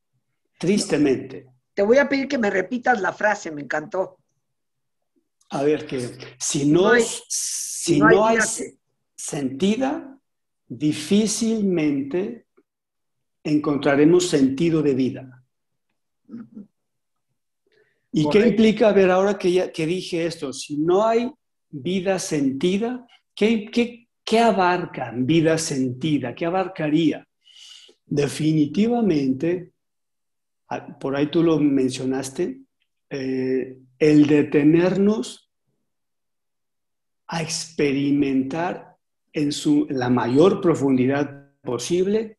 Tristemente. 0.59 1.47
Te 1.75 1.83
voy 1.83 1.99
a 1.99 2.09
pedir 2.09 2.29
que 2.29 2.39
me 2.39 2.51
repitas 2.51 3.01
la 3.01 3.13
frase, 3.13 3.51
me 3.51 3.63
encantó. 3.63 4.19
A 5.51 5.63
ver, 5.63 5.87
que 5.87 6.11
si 6.39 6.67
no, 6.67 6.93
si 7.29 7.99
no 7.99 8.27
hay, 8.27 8.39
sentida, 9.17 10.19
difícilmente 10.69 12.47
encontraremos 13.43 14.29
sentido 14.29 14.83
de 14.83 14.95
vida. 14.95 15.45
¿Y 18.13 18.29
qué 18.29 18.47
implica, 18.47 18.89
a 18.89 18.93
ver, 18.93 19.11
ahora 19.11 19.39
que, 19.39 19.53
ya, 19.53 19.73
que 19.73 19.87
dije 19.87 20.27
esto, 20.27 20.53
si 20.53 20.79
no 20.79 21.07
hay 21.07 21.31
vida 21.69 22.19
sentida, 22.19 23.07
¿qué, 23.35 23.67
qué, 23.71 24.09
qué 24.31 24.39
abarca 24.39 25.13
vida 25.13 25.59
sentida? 25.59 26.37
¿Qué 26.37 26.47
abarcaría? 26.47 27.27
Definitivamente, 28.07 29.73
por 31.01 31.17
ahí 31.17 31.27
tú 31.33 31.43
lo 31.43 31.59
mencionaste, 31.59 32.61
eh, 33.09 33.79
el 33.99 34.27
detenernos 34.29 35.51
a 37.27 37.43
experimentar 37.43 38.97
en 39.33 39.51
su, 39.51 39.89
la 39.91 40.09
mayor 40.09 40.61
profundidad 40.61 41.51
posible 41.61 42.39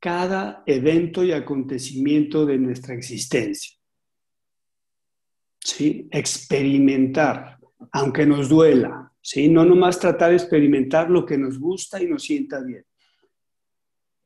cada 0.00 0.62
evento 0.64 1.22
y 1.22 1.32
acontecimiento 1.32 2.46
de 2.46 2.56
nuestra 2.56 2.94
existencia. 2.94 3.76
¿Sí? 5.60 6.08
Experimentar, 6.10 7.58
aunque 7.92 8.24
nos 8.24 8.48
duela, 8.48 9.13
¿sí? 9.24 9.48
No 9.48 9.64
nomás 9.64 9.98
tratar 9.98 10.30
de 10.30 10.36
experimentar 10.36 11.10
lo 11.10 11.24
que 11.24 11.38
nos 11.38 11.58
gusta 11.58 12.00
y 12.00 12.06
nos 12.06 12.22
sienta 12.22 12.60
bien. 12.60 12.84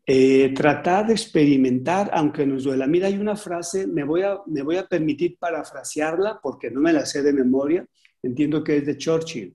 Eh, 0.04 0.52
tratar 0.54 1.06
de 1.06 1.12
experimentar 1.12 2.10
aunque 2.12 2.44
nos 2.44 2.64
duela. 2.64 2.86
Mira, 2.86 3.06
hay 3.06 3.16
una 3.16 3.36
frase, 3.36 3.86
me 3.86 4.02
voy, 4.02 4.22
a, 4.22 4.38
me 4.46 4.62
voy 4.62 4.76
a 4.76 4.86
permitir 4.86 5.38
parafrasearla 5.38 6.40
porque 6.42 6.70
no 6.70 6.80
me 6.80 6.92
la 6.92 7.06
sé 7.06 7.22
de 7.22 7.32
memoria, 7.32 7.86
entiendo 8.22 8.64
que 8.64 8.78
es 8.78 8.86
de 8.86 8.96
Churchill. 8.96 9.54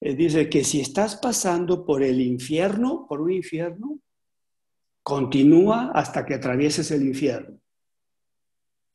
Eh, 0.00 0.14
dice 0.16 0.48
que 0.48 0.64
si 0.64 0.80
estás 0.80 1.16
pasando 1.16 1.84
por 1.84 2.02
el 2.02 2.20
infierno, 2.20 3.06
por 3.08 3.20
un 3.20 3.32
infierno, 3.32 4.00
continúa 5.02 5.92
hasta 5.94 6.26
que 6.26 6.34
atravieses 6.34 6.90
el 6.90 7.02
infierno. 7.02 7.60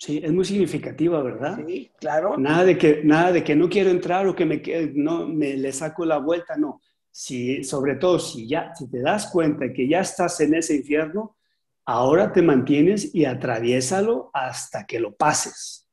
Sí, 0.02 0.20
es 0.24 0.32
muy 0.32 0.44
significativa, 0.44 1.22
¿verdad? 1.22 1.60
Sí, 1.68 1.92
claro. 2.00 2.36
Nada 2.36 2.66
de 2.66 2.76
que, 2.76 3.02
nada 3.04 3.32
de 3.32 3.44
que 3.44 3.56
no 3.56 3.70
quiero 3.70 3.92
entrar 3.92 4.26
o 4.28 4.36
que 4.36 4.46
me, 4.46 4.60
no, 4.96 5.28
me 5.28 5.56
le 5.56 5.72
saco 5.72 6.06
la 6.06 6.18
vuelta, 6.18 6.58
no 6.58 6.82
si, 7.12 7.64
sobre 7.64 7.98
todo 7.98 8.18
si 8.18 8.48
ya, 8.48 8.74
si 8.74 8.90
te 8.90 9.00
das 9.00 9.28
cuenta 9.28 9.72
que 9.72 9.88
ya 9.88 10.00
estás 10.00 10.40
en 10.40 10.56
ese 10.56 10.78
infierno, 10.78 11.38
ahora 11.86 12.34
te 12.34 12.42
mantienes 12.42 13.14
y 13.14 13.26
atraviésalo 13.26 14.32
hasta 14.34 14.88
que 14.88 15.00
lo 15.00 15.14
pases. 15.14 15.88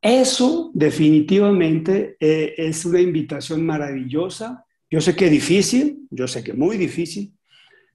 Eso 0.00 0.70
definitivamente 0.72 2.16
eh, 2.20 2.54
es 2.56 2.84
una 2.84 3.00
invitación 3.00 3.66
maravillosa. 3.66 4.64
Yo 4.88 5.00
sé 5.00 5.16
que 5.16 5.24
es 5.24 5.30
difícil, 5.32 6.06
yo 6.08 6.28
sé 6.28 6.44
que 6.44 6.52
muy 6.52 6.78
difícil, 6.78 7.34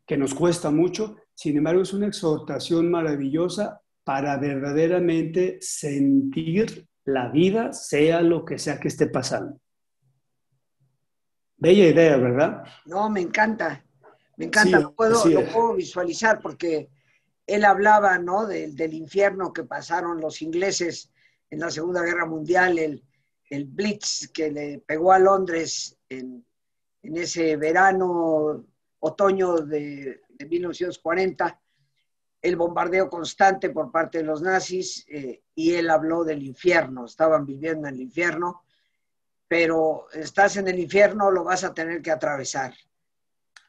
que 0.05 0.17
nos 0.17 0.33
cuesta 0.33 0.69
mucho, 0.69 1.15
sin 1.33 1.55
embargo 1.55 1.81
es 1.81 1.93
una 1.93 2.07
exhortación 2.07 2.91
maravillosa 2.91 3.81
para 4.05 4.37
verdaderamente 4.37 5.57
sentir 5.59 6.87
la 7.03 7.27
vida, 7.29 7.73
sea 7.73 8.21
lo 8.21 8.45
que 8.45 8.57
sea 8.57 8.79
que 8.79 8.87
esté 8.87 9.07
pasando. 9.07 9.59
Bella 11.57 11.87
idea, 11.87 12.15
¿verdad? 12.17 12.63
No, 12.85 13.09
me 13.09 13.21
encanta, 13.21 13.83
me 14.37 14.45
encanta, 14.45 14.79
lo, 14.79 14.93
puedo, 14.93 15.21
puedo, 15.51 15.73
visualizar 15.73 16.39
porque 16.39 16.89
él 17.47 17.65
hablaba, 17.65 18.17
¿no? 18.19 18.45
del 18.45 18.93
infierno 18.93 19.51
que 19.51 19.63
pasaron 19.63 20.21
los 20.21 20.41
ingleses 20.41 21.11
en 21.49 21.59
la 21.59 21.71
Segunda 21.71 22.01
Guerra 22.03 22.25
Mundial, 22.25 22.77
el, 22.77 23.03
el 23.49 23.65
Blitz 23.65 24.29
que 24.31 24.51
le 24.51 24.79
pegó 24.79 25.11
a 25.13 25.19
Londres 25.19 25.97
en, 26.09 26.45
en 27.01 27.17
ese 27.17 27.55
verano, 27.57 28.65
otoño 28.99 29.57
de, 29.57 30.21
de, 30.29 30.45
1940, 30.45 31.59
el 32.45 32.55
bombardeo 32.57 33.09
constante 33.09 33.71
por 33.71 33.91
parte 33.91 34.19
de 34.19 34.23
los 34.23 34.41
nazis, 34.41 35.03
eh, 35.09 35.41
y 35.55 35.73
él 35.73 35.89
habló 35.89 36.23
del 36.23 36.43
infierno, 36.43 37.05
estaban 37.05 37.43
viviendo 37.43 37.87
en 37.87 37.95
el 37.95 38.01
infierno, 38.01 38.61
pero 39.47 40.05
estás 40.13 40.57
en 40.57 40.67
el 40.67 40.79
infierno, 40.79 41.31
lo 41.31 41.43
vas 41.43 41.63
a 41.63 41.73
tener 41.73 42.03
que 42.03 42.11
atravesar. 42.11 42.73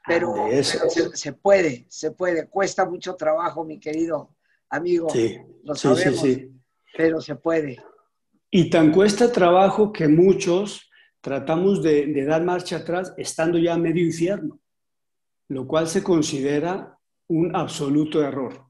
Pero, 0.07 0.35
se, 0.63 1.33
puede, 1.33 1.87
se 1.89 2.11
puede. 2.13 2.49
Cuesta 2.49 2.85
mucho 2.85 3.17
trabajo, 3.17 3.65
mi 3.65 3.81
querido 3.81 4.37
amigo. 4.69 5.09
Sí, 5.11 5.39
lo 5.65 5.75
sabemos, 5.75 6.21
sí, 6.21 6.53
pero 6.97 7.21
se 7.21 7.35
puede. 7.35 7.83
Y 8.51 8.69
tan 8.69 8.93
cuesta 8.93 9.33
trabajo 9.33 9.91
que 9.91 10.07
muchos 10.07 10.89
tratamos 11.23 11.83
de, 11.83 12.07
de 12.07 12.25
dar 12.25 12.45
marcha 12.45 12.77
atrás 12.77 13.15
estando 13.17 13.59
ya 13.59 13.75
a 13.75 13.79
medio 13.79 14.05
infierno, 14.05 14.61
lo 15.49 15.67
cual 15.67 15.89
se 15.89 16.03
considera 16.05 16.99
un 17.27 17.57
absoluto 17.57 18.23
error. 18.23 18.66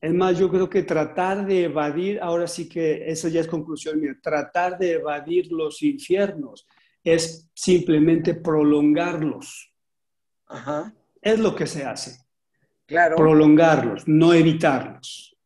Es 0.00 0.14
más, 0.14 0.38
yo 0.38 0.48
creo 0.48 0.70
que 0.70 0.84
tratar 0.84 1.44
de 1.44 1.64
evadir, 1.64 2.20
ahora 2.20 2.46
sí 2.46 2.68
que 2.68 3.10
eso 3.10 3.28
ya 3.28 3.40
es 3.40 3.48
conclusión 3.48 4.00
mía, 4.00 4.16
tratar 4.22 4.78
de 4.78 4.92
evadir 4.92 5.50
los 5.50 5.82
infiernos 5.82 6.66
es 7.02 7.48
simplemente 7.54 8.34
prolongarlos. 8.34 9.72
Ajá. 10.46 10.94
Es 11.20 11.38
lo 11.38 11.54
que 11.54 11.66
se 11.66 11.84
hace. 11.84 12.18
Claro. 12.86 13.16
Prolongarlos, 13.16 14.06
no 14.06 14.32
evitarlos. 14.32 15.36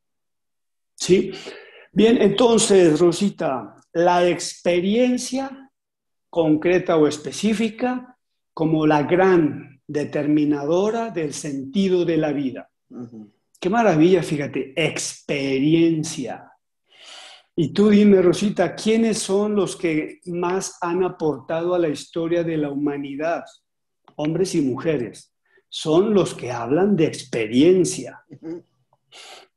¿Sí? 0.95 1.33
Bien, 1.93 2.21
entonces, 2.21 3.01
Rosita, 3.01 3.75
la 3.93 4.29
experiencia 4.29 5.71
concreta 6.31 6.97
o 6.97 7.07
específica 7.07 8.17
como 8.55 8.87
la 8.87 9.03
gran 9.03 9.81
determinadora 9.87 11.11
del 11.11 11.35
sentido 11.35 12.05
de 12.05 12.17
la 12.17 12.33
vida. 12.33 12.71
Qué 13.63 13.71
maravilla, 13.71 14.25
fíjate, 14.25 14.73
experiencia. 14.75 16.51
Y 17.55 17.73
tú 17.73 17.91
dime, 17.91 18.21
Rosita, 18.21 18.75
¿quiénes 18.75 19.19
son 19.19 19.55
los 19.55 19.77
que 19.77 20.19
más 20.27 20.79
han 20.81 21.05
aportado 21.05 21.73
a 21.73 21.79
la 21.79 21.89
historia 21.89 22.43
de 22.43 22.57
la 22.57 22.71
humanidad? 22.71 23.45
Hombres 24.17 24.57
y 24.57 24.63
mujeres. 24.63 25.33
Son 25.69 26.13
los 26.13 26.35
que 26.35 26.51
hablan 26.51 26.97
de 26.97 27.05
experiencia. 27.05 28.25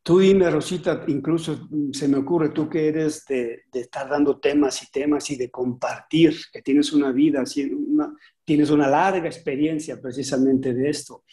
Tú 0.03 0.19
dime, 0.19 0.51
Rosita, 0.51 1.03
incluso 1.07 1.67
se 1.91 2.07
me 2.07 2.17
ocurre, 2.17 2.49
tú 2.49 2.69
que 2.69 2.87
eres 2.87 3.25
de, 3.25 3.63
estar 3.73 4.07
dando 4.07 4.39
temas 4.39 4.83
y 4.83 4.91
temas 4.91 5.31
y 5.31 5.35
de 5.35 5.49
compartir, 5.49 6.37
que 6.53 6.61
tienes 6.61 6.93
una 6.93 7.11
vida, 7.11 7.43
tienes 8.43 8.69
una 8.69 8.87
larga 8.87 9.25
experiencia 9.25 9.99
precisamente 9.99 10.75
de 10.75 10.91
esto 10.91 11.23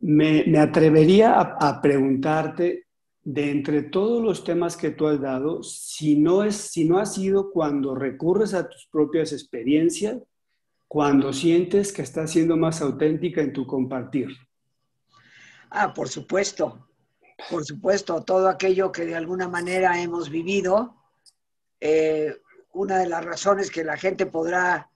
me, 0.00 0.58
atrevería 0.58 1.40
a, 1.40 1.80
preguntarte 1.80 2.86
de 3.22 3.50
entre 3.50 3.82
todos 3.82 4.22
los 4.22 4.44
temas 4.44 4.76
que 4.76 4.90
tú 4.90 5.06
has 5.06 5.20
dado, 5.20 5.62
si 5.62 6.16
no, 6.16 6.42
es, 6.42 6.56
si 6.56 6.84
no 6.84 6.98
ha 6.98 7.06
sido 7.06 7.50
cuando 7.50 7.94
recurres 7.94 8.54
a 8.54 8.68
tus 8.68 8.86
propias 8.86 9.32
experiencias, 9.32 10.18
cuando 10.88 11.32
sientes 11.32 11.92
que 11.92 12.02
estás 12.02 12.30
siendo 12.30 12.56
más 12.56 12.80
auténtica 12.80 13.40
en 13.40 13.52
tu 13.52 13.66
compartir. 13.66 14.28
Ah, 15.70 15.92
por 15.94 16.08
supuesto, 16.08 16.88
por 17.48 17.64
supuesto, 17.64 18.24
todo 18.24 18.48
aquello 18.48 18.90
que 18.90 19.04
de 19.04 19.14
alguna 19.14 19.48
manera 19.48 20.02
hemos 20.02 20.30
vivido, 20.30 20.96
eh, 21.78 22.36
una 22.72 22.98
de 22.98 23.08
las 23.08 23.24
razones 23.24 23.70
que 23.70 23.84
la 23.84 23.96
gente 23.96 24.26
podrá 24.26 24.90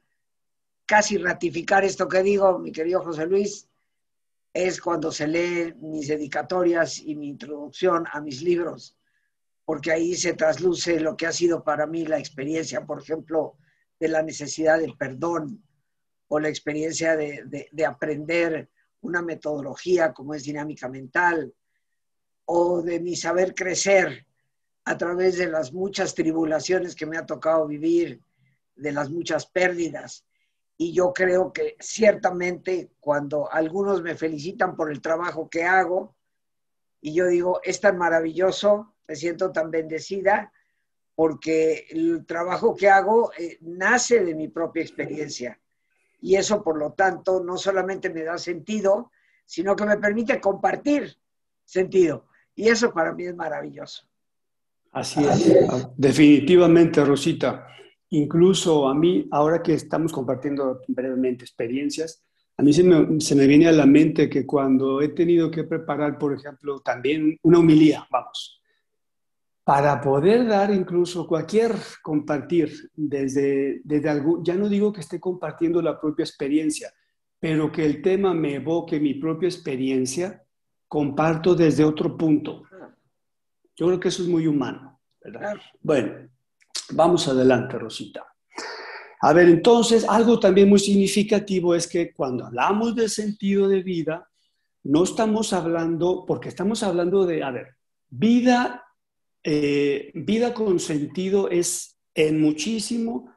casi 0.87 1.17
ratificar 1.19 1.85
esto 1.85 2.09
que 2.09 2.23
digo, 2.23 2.59
mi 2.59 2.73
querido 2.73 3.03
José 3.03 3.27
Luis, 3.27 3.69
es 4.55 4.81
cuando 4.81 5.11
se 5.11 5.27
lee 5.27 5.75
mis 5.81 6.07
dedicatorias 6.07 7.01
y 7.01 7.17
mi 7.17 7.29
introducción 7.29 8.07
a 8.13 8.21
mis 8.21 8.41
libros, 8.41 8.97
porque 9.65 9.91
ahí 9.91 10.15
se 10.15 10.35
trasluce 10.35 11.01
lo 11.01 11.17
que 11.17 11.27
ha 11.27 11.33
sido 11.33 11.65
para 11.65 11.89
mí 11.89 12.07
la 12.07 12.19
experiencia, 12.19 12.87
por 12.87 13.03
ejemplo, 13.03 13.59
de 13.99 14.09
la 14.09 14.23
necesidad 14.23 14.79
del 14.79 14.97
perdón 14.97 15.61
o 16.29 16.39
la 16.39 16.49
experiencia 16.49 17.17
de, 17.17 17.69
de 17.71 17.87
aprender 17.87 18.71
una 19.01 19.23
metodología 19.23 20.13
como 20.13 20.35
es 20.35 20.45
dinámica 20.45 20.89
mental 20.89 21.53
o 22.45 22.81
de 22.81 23.01
mi 23.01 23.17
saber 23.17 23.55
crecer 23.55 24.25
a 24.85 24.97
través 24.97 25.37
de 25.37 25.49
las 25.49 25.73
muchas 25.73 26.15
tribulaciones 26.15 26.95
que 26.95 27.07
me 27.07 27.17
ha 27.17 27.27
tocado 27.27 27.67
vivir, 27.67 28.21
de 28.77 28.93
las 28.93 29.11
muchas 29.11 29.47
pérdidas 29.47 30.25
y 30.77 30.93
yo 30.93 31.13
creo 31.13 31.53
que 31.53 31.77
ciertamente 31.79 32.91
cuando 33.01 33.51
algunos 33.51 34.03
me 34.03 34.17
felicitan 34.17 34.77
por 34.77 34.91
el 34.91 35.01
trabajo 35.01 35.49
que 35.49 35.65
hago 35.65 36.17
y 37.01 37.15
yo 37.15 37.27
digo, 37.27 37.61
es 37.63 37.81
tan 37.81 37.99
maravilloso, 37.99 38.95
me 39.07 39.15
siento 39.15 39.53
tan 39.53 39.71
bendecida 39.71 40.53
porque 41.15 41.87
el 41.91 42.25
trabajo 42.27 42.75
que 42.75 42.89
hago 42.89 43.31
eh, 43.39 43.59
nace 43.61 44.25
de 44.25 44.35
mi 44.35 44.49
propia 44.49 44.83
experiencia 44.83 45.61
y 46.21 46.37
eso 46.37 46.65
por 46.65 46.79
lo 46.79 46.93
tanto 46.93 47.45
no 47.45 47.57
solamente 47.57 48.11
me 48.11 48.25
da 48.25 48.39
sentido, 48.39 49.13
sino 49.45 49.77
que 49.77 49.85
me 49.85 49.99
permite 49.99 50.41
compartir 50.41 51.17
sentido 51.65 52.27
y 52.55 52.69
eso 52.69 52.93
para 52.93 53.13
mí 53.13 53.27
es 53.27 53.37
maravilloso. 53.37 54.09
Así 54.91 55.25
es, 55.25 55.53
definitivamente, 55.97 57.05
Rosita. 57.05 57.67
Incluso 58.11 58.89
a 58.89 58.95
mí, 58.95 59.27
ahora 59.31 59.63
que 59.63 59.75
estamos 59.75 60.13
compartiendo 60.13 60.81
brevemente 60.89 61.45
experiencias, 61.45 62.25
a 62.57 62.63
mí 62.63 62.73
se 62.73 62.85
me, 62.85 63.47
viene 63.47 63.67
a 63.67 63.73
la 63.73 63.87
mente 63.87 64.31
que 64.31 64.47
cuando 64.47 65.01
he 65.01 65.09
tenido 65.09 65.51
que 65.51 65.65
preparar, 65.65 66.19
por 66.19 66.33
ejemplo, 66.33 66.81
también 66.81 67.37
una 67.43 67.59
humilía, 67.59 68.07
vamos, 68.11 68.63
para 69.65 70.01
poder 70.01 70.47
dar 70.47 70.73
incluso 70.73 71.27
cualquier 71.27 71.75
compartir 72.03 72.91
desde, 72.95 73.81
desde 73.83 74.09
algo, 74.09 74.43
ya 74.45 74.55
no 74.55 74.69
digo 74.69 74.93
que 74.93 75.01
esté 75.01 75.19
compartiendo 75.19 75.83
la 75.83 76.01
propia 76.01 76.25
experiencia, 76.25 76.93
pero 77.41 77.73
que 77.73 77.85
el 77.85 78.01
tema 78.01 78.33
me 78.35 78.57
evoque 78.57 79.01
mi 79.01 79.15
propia 79.15 79.49
experiencia, 79.49 80.45
comparto 80.87 81.57
desde 81.57 81.83
otro 81.83 82.17
punto. 82.17 82.63
Yo 83.75 83.87
creo 83.87 83.99
que 83.99 84.09
eso 84.09 84.23
es 84.23 84.29
muy 84.29 84.47
humano, 84.47 85.01
¿verdad? 85.21 85.57
Bueno, 85.81 86.29
Vamos 86.91 87.29
adelante, 87.29 87.79
Rosita. 87.79 88.25
A 89.21 89.33
ver, 89.33 89.49
entonces, 89.49 90.05
algo 90.09 90.39
también 90.39 90.69
muy 90.69 90.79
significativo 90.79 91.75
es 91.75 91.87
que 91.87 92.13
cuando 92.13 92.45
hablamos 92.45 92.95
del 92.95 93.09
sentido 93.09 93.69
de 93.69 93.83
vida, 93.83 94.29
no 94.83 95.05
estamos 95.05 95.53
hablando, 95.53 96.25
porque 96.27 96.51
estamos 96.51 96.83
hablando 96.83 97.25
de, 97.25 97.43
a 97.43 97.51
ver, 97.51 97.77
vida, 98.11 98.85
eh, 99.43 100.13
vida 100.15 100.53
con 100.53 100.79
sentido 100.79 101.49
es 101.49 101.97
en 102.15 102.41
muchísimo 102.41 103.33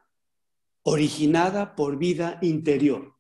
originada 0.84 1.76
por 1.76 1.97
vida 1.97 2.38
interior. 2.41 3.15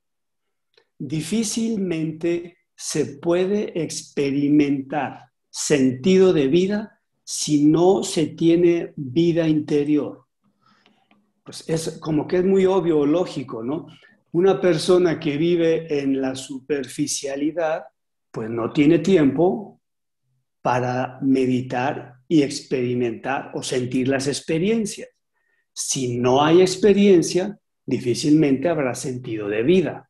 Difícilmente 0.97 2.57
se 2.75 3.05
puede 3.17 3.81
experimentar 3.81 5.31
sentido 5.49 6.33
de 6.33 6.47
vida 6.47 6.96
si 7.29 7.65
no 7.65 8.03
se 8.03 8.27
tiene 8.27 8.93
vida 8.95 9.49
interior. 9.49 10.27
Pues 11.43 11.67
es 11.67 11.99
como 11.99 12.25
que 12.25 12.37
es 12.37 12.45
muy 12.45 12.65
obvio 12.65 12.99
o 12.99 13.05
lógico, 13.05 13.61
¿no? 13.61 13.87
Una 14.31 14.61
persona 14.61 15.19
que 15.19 15.35
vive 15.35 15.99
en 15.99 16.21
la 16.21 16.35
superficialidad, 16.35 17.83
pues 18.31 18.49
no 18.49 18.71
tiene 18.71 18.99
tiempo 18.99 19.81
para 20.61 21.19
meditar 21.21 22.13
y 22.29 22.43
experimentar 22.43 23.51
o 23.55 23.61
sentir 23.61 24.07
las 24.07 24.27
experiencias. 24.27 25.09
Si 25.73 26.17
no 26.17 26.41
hay 26.41 26.61
experiencia, 26.61 27.59
difícilmente 27.85 28.69
habrá 28.69 28.95
sentido 28.95 29.49
de 29.49 29.63
vida. 29.63 30.09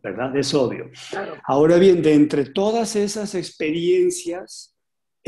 ¿Verdad? 0.00 0.36
Es 0.36 0.54
obvio. 0.54 0.88
Ahora 1.48 1.78
bien, 1.78 2.00
de 2.00 2.14
entre 2.14 2.44
todas 2.44 2.94
esas 2.94 3.34
experiencias, 3.34 4.77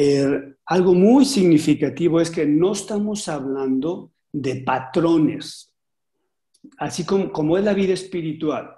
eh, 0.03 0.55
algo 0.65 0.95
muy 0.95 1.27
significativo 1.27 2.23
es 2.23 2.31
que 2.31 2.47
no 2.47 2.73
estamos 2.73 3.29
hablando 3.29 4.13
de 4.33 4.63
patrones, 4.63 5.75
así 6.79 7.05
como, 7.05 7.31
como 7.31 7.59
es 7.59 7.65
la 7.65 7.75
vida 7.75 7.93
espiritual. 7.93 8.77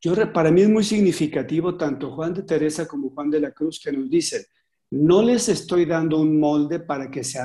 Yo, 0.00 0.12
para 0.32 0.50
mí 0.50 0.62
es 0.62 0.68
muy 0.68 0.82
significativo 0.82 1.76
tanto 1.76 2.10
Juan 2.10 2.34
de 2.34 2.42
Teresa 2.42 2.88
como 2.88 3.10
Juan 3.10 3.30
de 3.30 3.38
la 3.38 3.52
Cruz 3.52 3.80
que 3.80 3.92
nos 3.92 4.10
dicen, 4.10 4.42
no 4.90 5.22
les 5.22 5.48
estoy 5.48 5.84
dando 5.84 6.18
un 6.18 6.40
molde 6.40 6.80
para 6.80 7.08
que 7.08 7.22
se 7.22 7.38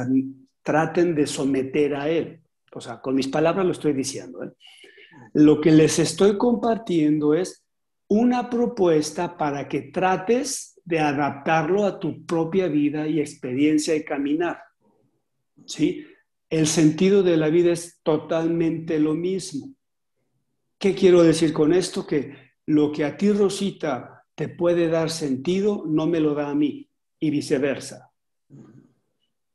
traten 0.63 1.13
de 1.13 1.27
someter 1.27 1.93
a 1.93 2.09
él. 2.09 2.41
O 2.73 2.81
sea, 2.81 2.99
con 3.01 3.13
mis 3.13 3.27
palabras 3.27 3.67
lo 3.67 3.73
estoy 3.73 3.93
diciendo. 3.93 4.43
¿eh? 4.43 4.51
Lo 5.35 5.61
que 5.61 5.71
les 5.71 5.99
estoy 5.99 6.39
compartiendo 6.39 7.35
es 7.35 7.63
una 8.07 8.49
propuesta 8.49 9.37
para 9.37 9.67
que 9.67 9.91
trates 9.91 10.74
de 10.85 10.99
adaptarlo 10.99 11.83
a 11.83 11.99
tu 11.99 12.25
propia 12.25 12.67
vida 12.67 13.07
y 13.07 13.19
experiencia 13.19 13.93
de 13.93 14.05
caminar. 14.05 14.59
¿Sí? 15.65 16.05
El 16.49 16.67
sentido 16.67 17.23
de 17.23 17.37
la 17.37 17.49
vida 17.49 17.73
es 17.73 17.99
totalmente 18.03 18.99
lo 18.99 19.15
mismo. 19.15 19.73
¿Qué 20.77 20.93
quiero 20.93 21.23
decir 21.23 21.51
con 21.51 21.73
esto? 21.73 22.05
Que 22.05 22.53
lo 22.67 22.91
que 22.91 23.03
a 23.03 23.17
ti, 23.17 23.31
Rosita, 23.31 24.23
te 24.35 24.47
puede 24.47 24.87
dar 24.87 25.09
sentido, 25.09 25.83
no 25.87 26.05
me 26.05 26.19
lo 26.19 26.35
da 26.35 26.49
a 26.49 26.55
mí, 26.55 26.89
y 27.19 27.29
viceversa. 27.31 28.11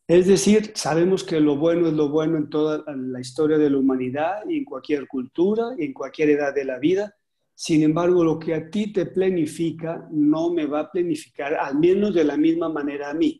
Es 0.09 0.27
decir, 0.27 0.73
sabemos 0.75 1.23
que 1.23 1.39
lo 1.39 1.57
bueno 1.57 1.87
es 1.87 1.93
lo 1.93 2.09
bueno 2.09 2.37
en 2.37 2.51
toda 2.51 2.83
la 2.97 3.21
historia 3.21 3.59
de 3.59 3.71
la 3.71 3.79
humanidad 3.79 4.43
y 4.49 4.59
en 4.59 4.65
cualquier 4.65 5.07
cultura 5.07 5.69
y 5.79 5.85
en 5.85 5.93
cualquier 5.93 6.31
edad 6.31 6.53
de 6.53 6.65
la 6.65 6.81
vida, 6.81 7.15
sin 7.63 7.83
embargo, 7.83 8.25
lo 8.25 8.39
que 8.39 8.55
a 8.55 8.71
ti 8.71 8.91
te 8.91 9.05
planifica 9.05 10.09
no 10.11 10.51
me 10.51 10.65
va 10.65 10.81
a 10.81 10.91
planificar 10.91 11.53
al 11.53 11.79
menos 11.79 12.15
de 12.15 12.25
la 12.25 12.39
misma 12.39 12.71
manera 12.71 13.11
a 13.11 13.13
mí 13.13 13.39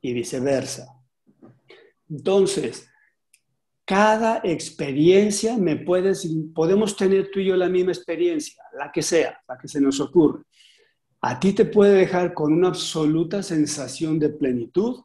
y 0.00 0.14
viceversa. 0.14 0.86
Entonces, 2.08 2.88
cada 3.84 4.40
experiencia 4.42 5.58
me 5.58 5.76
puedes, 5.76 6.26
podemos 6.54 6.96
tener 6.96 7.30
tú 7.30 7.40
y 7.40 7.48
yo 7.48 7.56
la 7.56 7.68
misma 7.68 7.92
experiencia, 7.92 8.62
la 8.72 8.90
que 8.90 9.02
sea, 9.02 9.38
la 9.46 9.58
que 9.58 9.68
se 9.68 9.82
nos 9.82 10.00
ocurre. 10.00 10.42
A 11.20 11.38
ti 11.38 11.52
te 11.52 11.66
puede 11.66 11.92
dejar 11.92 12.32
con 12.32 12.54
una 12.54 12.68
absoluta 12.68 13.42
sensación 13.42 14.18
de 14.18 14.30
plenitud 14.30 15.02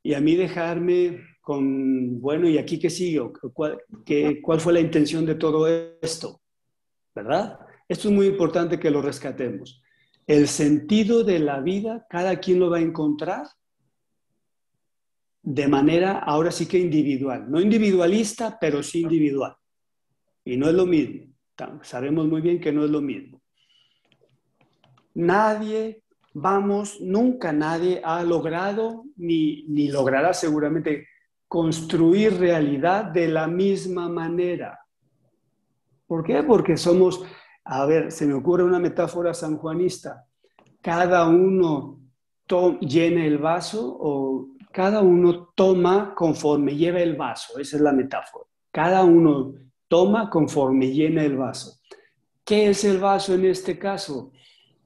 y 0.00 0.14
a 0.14 0.20
mí 0.20 0.36
dejarme 0.36 1.22
con, 1.40 2.20
bueno, 2.20 2.48
¿y 2.48 2.56
aquí 2.56 2.78
qué 2.78 2.88
sigue? 2.88 3.20
¿Cuál, 3.52 3.82
qué, 4.06 4.40
¿Cuál 4.40 4.60
fue 4.60 4.74
la 4.74 4.80
intención 4.80 5.26
de 5.26 5.34
todo 5.34 5.66
esto? 6.00 6.40
¿verdad? 7.14 7.60
Esto 7.88 8.08
es 8.08 8.14
muy 8.14 8.26
importante 8.26 8.78
que 8.78 8.90
lo 8.90 9.02
rescatemos. 9.02 9.82
El 10.26 10.48
sentido 10.48 11.22
de 11.22 11.38
la 11.38 11.60
vida, 11.60 12.06
cada 12.08 12.40
quien 12.40 12.58
lo 12.58 12.70
va 12.70 12.78
a 12.78 12.82
encontrar 12.82 13.46
de 15.42 15.68
manera 15.68 16.18
ahora 16.20 16.50
sí 16.50 16.66
que 16.66 16.78
individual. 16.78 17.50
No 17.50 17.60
individualista, 17.60 18.56
pero 18.58 18.82
sí 18.82 19.02
individual. 19.02 19.54
Y 20.44 20.56
no 20.56 20.68
es 20.68 20.74
lo 20.74 20.86
mismo. 20.86 21.26
Sabemos 21.82 22.26
muy 22.26 22.40
bien 22.40 22.60
que 22.60 22.72
no 22.72 22.84
es 22.84 22.90
lo 22.90 23.00
mismo. 23.00 23.40
Nadie, 25.14 26.02
vamos, 26.32 27.00
nunca 27.00 27.52
nadie 27.52 28.00
ha 28.02 28.22
logrado, 28.24 29.04
ni, 29.16 29.64
ni 29.68 29.88
logrará 29.88 30.32
seguramente, 30.32 31.06
construir 31.46 32.38
realidad 32.38 33.04
de 33.04 33.28
la 33.28 33.46
misma 33.46 34.08
manera. 34.08 34.80
¿Por 36.06 36.24
qué? 36.24 36.42
Porque 36.42 36.76
somos, 36.76 37.22
a 37.64 37.86
ver, 37.86 38.12
se 38.12 38.26
me 38.26 38.34
ocurre 38.34 38.62
una 38.62 38.78
metáfora 38.78 39.32
sanjuanista. 39.32 40.26
Cada 40.82 41.26
uno 41.26 42.00
llena 42.80 43.24
el 43.24 43.38
vaso 43.38 43.96
o 43.98 44.48
cada 44.70 45.00
uno 45.00 45.52
toma 45.54 46.14
conforme 46.14 46.76
lleva 46.76 47.00
el 47.00 47.16
vaso. 47.16 47.58
Esa 47.58 47.76
es 47.76 47.82
la 47.82 47.92
metáfora. 47.92 48.44
Cada 48.70 49.02
uno 49.02 49.54
toma 49.88 50.28
conforme 50.28 50.92
llena 50.92 51.24
el 51.24 51.36
vaso. 51.36 51.80
¿Qué 52.44 52.68
es 52.68 52.84
el 52.84 52.98
vaso 52.98 53.34
en 53.34 53.46
este 53.46 53.78
caso? 53.78 54.32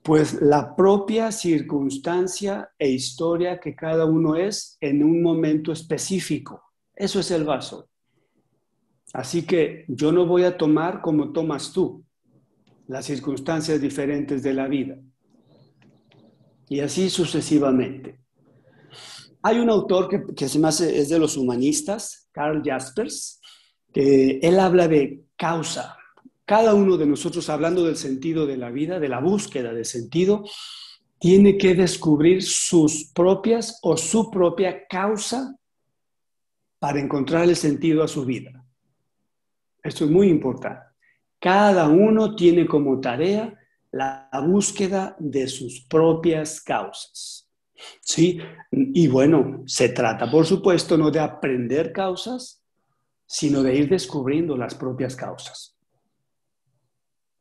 Pues 0.03 0.41
la 0.41 0.77
propia 0.77 1.33
circunstancia 1.33 2.71
e 2.79 2.91
historia 2.91 3.59
que 3.59 3.75
cada 3.75 4.05
uno 4.05 4.37
es 4.37 4.77
en 4.81 5.03
un 5.03 5.21
momento 5.21 5.73
específico. 5.73 6.63
Eso 6.95 7.19
es 7.19 7.31
el 7.33 7.43
vaso. 7.43 7.89
Así 9.13 9.45
que 9.45 9.85
yo 9.89 10.13
no 10.13 10.27
voy 10.27 10.45
a 10.45 10.57
tomar 10.57 11.01
como 11.01 11.33
tomas 11.33 11.73
tú 11.73 12.05
las 12.89 13.05
circunstancias 13.05 13.81
diferentes 13.81 14.43
de 14.43 14.55
la 14.55 14.67
vida. 14.67 14.97
Y 16.69 16.81
así 16.81 17.09
sucesivamente. 17.09 18.21
Hay 19.43 19.59
un 19.59 19.71
autor 19.71 20.09
que, 20.09 20.35
que 20.35 20.49
se 20.49 21.01
es 21.01 21.09
de 21.09 21.19
los 21.19 21.37
humanistas, 21.37 22.29
Carl 22.33 22.63
Jaspers, 22.65 23.41
que 23.93 24.41
él 24.43 24.59
habla 24.59 24.89
de 24.89 25.25
causa. 25.37 25.97
Cada 26.45 26.75
uno 26.75 26.97
de 26.97 27.07
nosotros, 27.07 27.49
hablando 27.51 27.85
del 27.85 27.97
sentido 27.97 28.47
de 28.47 28.57
la 28.57 28.71
vida, 28.71 28.99
de 28.99 29.09
la 29.09 29.21
búsqueda 29.21 29.73
de 29.73 29.85
sentido, 29.85 30.45
tiene 31.19 31.59
que 31.59 31.75
descubrir 31.75 32.43
sus 32.43 33.11
propias 33.13 33.79
o 33.83 33.97
su 33.97 34.31
propia 34.31 34.87
causa 34.87 35.55
para 36.79 37.01
encontrar 37.01 37.45
el 37.45 37.57
sentido 37.57 38.03
a 38.03 38.09
su 38.09 38.25
vida. 38.25 38.65
Esto 39.83 40.05
es 40.05 40.11
muy 40.11 40.29
importante. 40.29 40.88
Cada 41.41 41.89
uno 41.89 42.35
tiene 42.35 42.67
como 42.67 43.01
tarea 43.01 43.59
la 43.91 44.29
búsqueda 44.47 45.17
de 45.19 45.47
sus 45.47 45.83
propias 45.89 46.61
causas. 46.61 47.49
¿Sí? 48.01 48.41
Y 48.71 49.07
bueno, 49.07 49.63
se 49.67 49.91
trata, 49.91 50.31
por 50.31 50.47
supuesto, 50.47 50.99
no 50.99 51.11
de 51.11 51.21
aprender 51.21 51.93
causas, 51.93 52.63
sino 53.27 53.63
de 53.63 53.75
ir 53.77 53.89
descubriendo 53.89 54.57
las 54.57 54.75
propias 54.75 55.15
causas. 55.15 55.77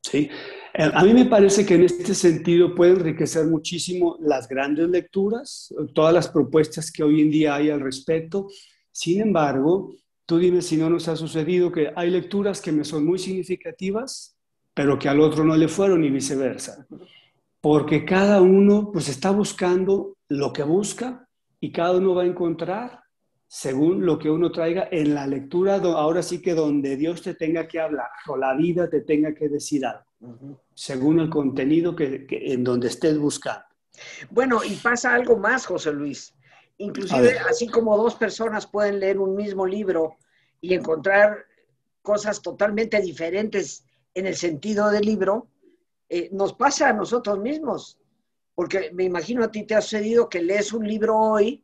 ¿Sí? 0.04 0.30
Eh, 0.74 0.92
a 0.94 1.04
mí 1.04 1.14
me 1.14 1.26
parece 1.26 1.66
que 1.66 1.76
en 1.76 1.84
este 1.86 2.14
sentido 2.14 2.76
puede 2.76 2.92
enriquecer 2.92 3.48
muchísimo 3.48 4.18
las 4.22 4.48
grandes 4.48 4.88
lecturas, 4.90 5.74
todas 5.94 6.14
las 6.14 6.28
propuestas 6.28 6.92
que 6.92 7.04
hoy 7.04 7.22
en 7.22 7.32
día 7.32 7.56
hay 7.56 7.72
al 7.72 7.80
respecto. 7.80 8.48
Sin 8.92 9.22
embargo, 9.22 9.96
tú 10.28 10.38
dime 10.38 10.62
si 10.62 10.78
no 10.78 10.90
nos 10.90 11.08
ha 11.08 11.16
sucedido 11.16 11.72
que 11.72 11.92
hay 11.96 12.12
lecturas 12.12 12.62
que 12.62 12.72
me 12.72 12.84
son 12.84 13.06
muy 13.06 13.18
significativas, 13.18 14.38
pero 14.74 15.00
que 15.00 15.10
al 15.10 15.22
otro 15.22 15.44
no 15.44 15.56
le 15.56 15.70
fueron 15.70 16.04
y 16.04 16.12
viceversa. 16.12 16.86
Porque 17.62 18.06
cada 18.06 18.42
uno 18.42 18.92
pues 18.92 19.10
está 19.10 19.32
buscando 19.32 20.18
lo 20.28 20.54
que 20.54 20.62
busca 20.64 21.28
y 21.60 21.72
cada 21.72 21.98
uno 21.98 22.14
va 22.14 22.24
a 22.24 22.28
encontrar 22.28 23.00
según 23.48 24.06
lo 24.06 24.20
que 24.20 24.30
uno 24.30 24.52
traiga 24.52 24.90
en 24.92 25.16
la 25.16 25.26
lectura, 25.26 25.76
ahora 25.76 26.22
sí 26.22 26.42
que 26.42 26.54
donde 26.54 26.98
Dios 26.98 27.22
te 27.22 27.34
tenga 27.34 27.66
que 27.66 27.80
hablar 27.80 28.10
o 28.28 28.36
la 28.36 28.54
vida 28.56 28.90
te 28.90 29.02
tenga 29.02 29.34
que 29.34 29.48
decir 29.48 29.86
algo, 29.86 30.62
según 30.74 31.22
el 31.22 31.30
contenido 31.30 31.96
que, 31.96 32.28
en 32.30 32.66
donde 32.66 32.90
estés 32.90 33.18
buscando. 33.18 33.64
Bueno, 34.30 34.64
y 34.64 34.76
pasa 34.76 35.16
algo 35.16 35.38
más, 35.38 35.66
José 35.66 35.94
Luis. 35.94 36.36
Inclusive, 36.78 37.40
así 37.40 37.68
como 37.68 37.98
dos 37.98 38.16
personas 38.16 38.68
pueden 38.68 39.00
leer 39.00 39.20
un 39.20 39.36
mismo 39.36 39.66
libro 39.66 40.18
y 40.62 40.74
encontrar 40.74 41.46
cosas 42.02 42.42
totalmente 42.42 43.02
diferentes 43.02 43.84
en 44.14 44.28
el 44.28 44.36
sentido 44.36 44.90
del 44.90 45.04
libro, 45.04 45.48
eh, 46.10 46.30
nos 46.32 46.54
pasa 46.54 46.90
a 46.90 46.94
nosotros 46.94 47.40
mismos. 47.40 48.00
Porque 48.56 48.92
me 48.94 49.04
imagino 49.04 49.44
a 49.44 49.52
ti 49.52 49.64
te 49.64 49.76
ha 49.76 49.82
sucedido 49.82 50.30
que 50.30 50.42
lees 50.42 50.74
un 50.74 50.88
libro 50.88 51.18
hoy 51.18 51.64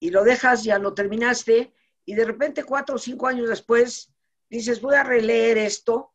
y 0.00 0.10
lo 0.10 0.24
dejas, 0.24 0.64
ya 0.64 0.78
lo 0.78 0.92
terminaste, 0.92 1.72
y 2.04 2.14
de 2.14 2.24
repente 2.24 2.64
cuatro 2.64 2.96
o 2.96 2.98
cinco 2.98 3.26
años 3.26 3.48
después 3.48 4.12
dices, 4.50 4.80
voy 4.80 4.96
a 4.96 5.02
releer 5.02 5.56
esto, 5.56 6.12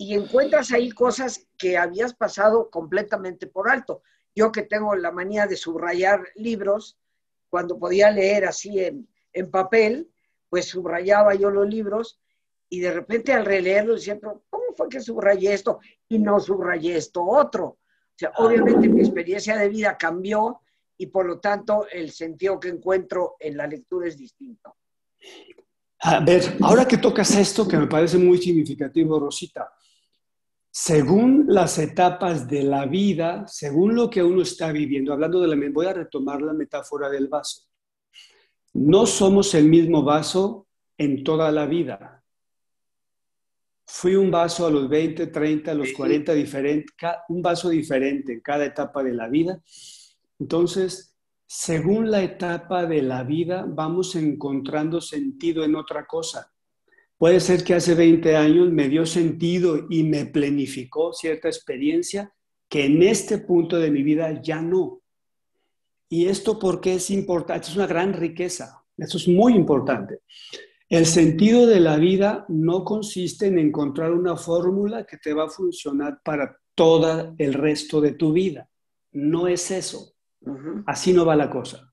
y 0.00 0.14
encuentras 0.14 0.72
ahí 0.72 0.90
cosas 0.90 1.46
que 1.58 1.76
habías 1.76 2.14
pasado 2.14 2.70
completamente 2.70 3.46
por 3.46 3.70
alto. 3.70 4.02
Yo 4.34 4.50
que 4.50 4.62
tengo 4.62 4.94
la 4.94 5.12
manía 5.12 5.46
de 5.46 5.56
subrayar 5.56 6.22
libros, 6.36 6.98
cuando 7.50 7.78
podía 7.78 8.10
leer 8.10 8.46
así 8.46 8.80
en, 8.80 9.08
en 9.32 9.50
papel, 9.50 10.10
pues 10.48 10.66
subrayaba 10.66 11.34
yo 11.34 11.50
los 11.50 11.68
libros 11.68 12.20
y 12.68 12.80
de 12.80 12.92
repente 12.92 13.32
al 13.32 13.44
releerlo 13.44 13.94
decía, 13.94 14.18
¿cómo 14.20 14.64
fue 14.76 14.88
que 14.88 15.00
subrayé 15.00 15.52
esto 15.52 15.80
y 16.08 16.18
no 16.18 16.38
subrayé 16.40 16.96
esto 16.96 17.24
otro? 17.24 17.64
O 17.66 18.16
sea, 18.16 18.32
obviamente 18.36 18.88
mi 18.88 19.00
experiencia 19.00 19.56
de 19.56 19.68
vida 19.68 19.96
cambió 19.98 20.60
y 20.96 21.06
por 21.06 21.26
lo 21.26 21.40
tanto 21.40 21.86
el 21.90 22.10
sentido 22.12 22.60
que 22.60 22.68
encuentro 22.68 23.36
en 23.40 23.56
la 23.56 23.66
lectura 23.66 24.06
es 24.06 24.16
distinto. 24.16 24.76
A 26.02 26.20
ver, 26.20 26.56
ahora 26.62 26.86
que 26.86 26.98
tocas 26.98 27.34
esto, 27.34 27.66
que 27.66 27.76
me 27.76 27.86
parece 27.86 28.18
muy 28.18 28.38
significativo, 28.38 29.18
Rosita, 29.18 29.69
según 30.70 31.46
las 31.48 31.78
etapas 31.78 32.48
de 32.48 32.62
la 32.62 32.86
vida, 32.86 33.46
según 33.46 33.94
lo 33.94 34.08
que 34.08 34.22
uno 34.22 34.42
está 34.42 34.72
viviendo, 34.72 35.12
hablando 35.12 35.40
de 35.40 35.48
la, 35.48 35.56
voy 35.72 35.86
a 35.86 35.92
retomar 35.92 36.40
la 36.42 36.52
metáfora 36.52 37.08
del 37.08 37.28
vaso. 37.28 37.68
No 38.72 39.06
somos 39.06 39.54
el 39.54 39.66
mismo 39.66 40.04
vaso 40.04 40.68
en 40.96 41.24
toda 41.24 41.50
la 41.50 41.66
vida. 41.66 42.22
Fui 43.84 44.14
un 44.14 44.30
vaso 44.30 44.66
a 44.66 44.70
los 44.70 44.88
20, 44.88 45.26
30, 45.26 45.72
a 45.72 45.74
los 45.74 45.92
40, 45.92 46.32
diferente, 46.34 46.92
un 47.28 47.42
vaso 47.42 47.68
diferente 47.70 48.34
en 48.34 48.40
cada 48.40 48.64
etapa 48.64 49.02
de 49.02 49.12
la 49.12 49.28
vida 49.28 49.60
entonces, 50.40 51.14
según 51.46 52.10
la 52.10 52.22
etapa 52.22 52.86
de 52.86 53.02
la 53.02 53.22
vida, 53.24 53.66
vamos 53.68 54.16
encontrando 54.16 55.00
sentido 55.00 55.62
en 55.64 55.76
otra 55.76 56.06
cosa. 56.06 56.50
Puede 57.20 57.40
ser 57.40 57.62
que 57.64 57.74
hace 57.74 57.94
20 57.94 58.34
años 58.34 58.72
me 58.72 58.88
dio 58.88 59.04
sentido 59.04 59.86
y 59.90 60.04
me 60.04 60.24
planificó 60.24 61.12
cierta 61.12 61.48
experiencia 61.48 62.32
que 62.66 62.86
en 62.86 63.02
este 63.02 63.36
punto 63.36 63.78
de 63.78 63.90
mi 63.90 64.02
vida 64.02 64.40
ya 64.40 64.62
no. 64.62 65.02
¿Y 66.08 66.28
esto 66.28 66.58
porque 66.58 66.94
es 66.94 67.10
importante? 67.10 67.68
Es 67.68 67.76
una 67.76 67.86
gran 67.86 68.14
riqueza. 68.14 68.82
Eso 68.96 69.18
es 69.18 69.28
muy 69.28 69.52
importante. 69.52 70.20
El 70.88 71.04
sentido 71.04 71.66
de 71.66 71.80
la 71.80 71.98
vida 71.98 72.46
no 72.48 72.84
consiste 72.84 73.48
en 73.48 73.58
encontrar 73.58 74.12
una 74.12 74.34
fórmula 74.38 75.04
que 75.04 75.18
te 75.18 75.34
va 75.34 75.44
a 75.44 75.50
funcionar 75.50 76.22
para 76.24 76.56
todo 76.74 77.34
el 77.36 77.52
resto 77.52 78.00
de 78.00 78.12
tu 78.12 78.32
vida. 78.32 78.70
No 79.12 79.46
es 79.46 79.70
eso. 79.70 80.14
Así 80.86 81.12
no 81.12 81.26
va 81.26 81.36
la 81.36 81.50
cosa. 81.50 81.89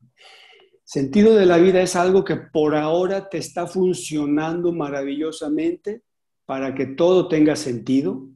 Sentido 0.87 1.35
de 1.35 1.45
la 1.45 1.57
vida 1.57 1.81
es 1.81 1.97
algo 1.97 2.23
que 2.23 2.37
por 2.37 2.73
ahora 2.73 3.27
te 3.27 3.39
está 3.39 3.67
funcionando 3.67 4.71
maravillosamente 4.71 6.03
para 6.45 6.73
que 6.73 6.85
todo 6.85 7.27
tenga 7.27 7.57
sentido, 7.57 8.29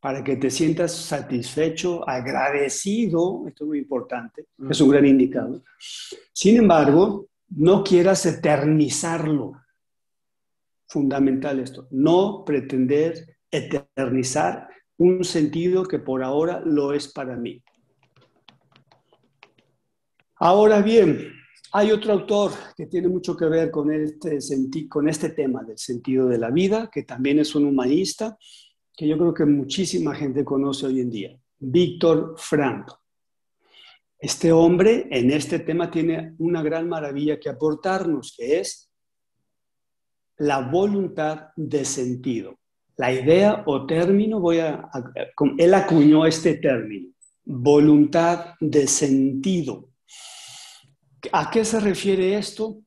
para 0.00 0.24
que 0.24 0.34
te 0.34 0.50
sientas 0.50 0.96
satisfecho, 0.96 2.02
agradecido, 2.08 3.46
esto 3.46 3.62
es 3.62 3.68
muy 3.68 3.78
importante, 3.78 4.46
es 4.68 4.80
un 4.80 4.90
gran 4.90 5.06
indicador. 5.06 5.62
Sin 6.32 6.56
embargo, 6.56 7.28
no 7.50 7.84
quieras 7.84 8.26
eternizarlo. 8.26 9.52
Fundamental 10.88 11.60
esto, 11.60 11.86
no 11.92 12.42
pretender 12.44 13.36
eternizar 13.48 14.66
un 14.96 15.22
sentido 15.22 15.84
que 15.84 16.00
por 16.00 16.24
ahora 16.24 16.62
lo 16.66 16.94
es 16.94 17.06
para 17.06 17.36
mí. 17.36 17.62
Ahora 20.34 20.82
bien, 20.82 21.41
hay 21.74 21.90
otro 21.90 22.12
autor 22.12 22.52
que 22.76 22.86
tiene 22.86 23.08
mucho 23.08 23.34
que 23.34 23.46
ver 23.46 23.70
con 23.70 23.90
este, 23.92 24.38
con 24.88 25.08
este 25.08 25.30
tema 25.30 25.62
del 25.62 25.78
sentido 25.78 26.28
de 26.28 26.36
la 26.36 26.50
vida, 26.50 26.90
que 26.92 27.02
también 27.02 27.38
es 27.38 27.54
un 27.54 27.64
humanista, 27.64 28.36
que 28.94 29.08
yo 29.08 29.16
creo 29.16 29.32
que 29.32 29.46
muchísima 29.46 30.14
gente 30.14 30.44
conoce 30.44 30.86
hoy 30.86 31.00
en 31.00 31.10
día, 31.10 31.38
Víctor 31.58 32.34
Frank. 32.36 32.90
Este 34.18 34.52
hombre 34.52 35.08
en 35.10 35.30
este 35.30 35.60
tema 35.60 35.90
tiene 35.90 36.34
una 36.38 36.62
gran 36.62 36.88
maravilla 36.88 37.40
que 37.40 37.48
aportarnos, 37.48 38.34
que 38.36 38.60
es 38.60 38.90
la 40.36 40.60
voluntad 40.60 41.48
de 41.56 41.86
sentido. 41.86 42.58
La 42.96 43.12
idea 43.12 43.62
o 43.66 43.86
término, 43.86 44.40
voy 44.40 44.58
a, 44.58 44.90
él 45.56 45.74
acuñó 45.74 46.26
este 46.26 46.54
término, 46.56 47.08
voluntad 47.44 48.54
de 48.60 48.86
sentido. 48.86 49.91
¿A 51.30 51.50
qué 51.50 51.64
se 51.64 51.78
refiere 51.78 52.36
esto? 52.36 52.78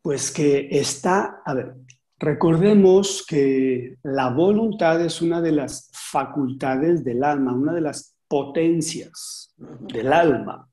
Pues 0.00 0.30
que 0.30 0.68
está, 0.70 1.42
a 1.44 1.54
ver, 1.54 1.74
recordemos 2.18 3.24
que 3.26 3.96
la 4.02 4.30
voluntad 4.30 5.04
es 5.04 5.20
una 5.20 5.40
de 5.40 5.52
las 5.52 5.90
facultades 5.92 7.04
del 7.04 7.22
alma, 7.22 7.52
una 7.52 7.72
de 7.72 7.82
las 7.82 8.14
potencias 8.26 9.54
del 9.58 10.12
alma. 10.12 10.68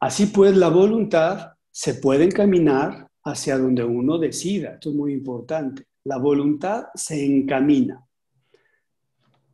Así 0.00 0.26
pues, 0.26 0.56
la 0.56 0.68
voluntad 0.68 1.52
se 1.70 1.94
puede 1.94 2.24
encaminar 2.24 3.08
hacia 3.24 3.56
donde 3.56 3.84
uno 3.84 4.18
decida. 4.18 4.74
Esto 4.74 4.90
es 4.90 4.96
muy 4.96 5.12
importante. 5.12 5.86
La 6.04 6.18
voluntad 6.18 6.86
se 6.94 7.24
encamina. 7.24 8.04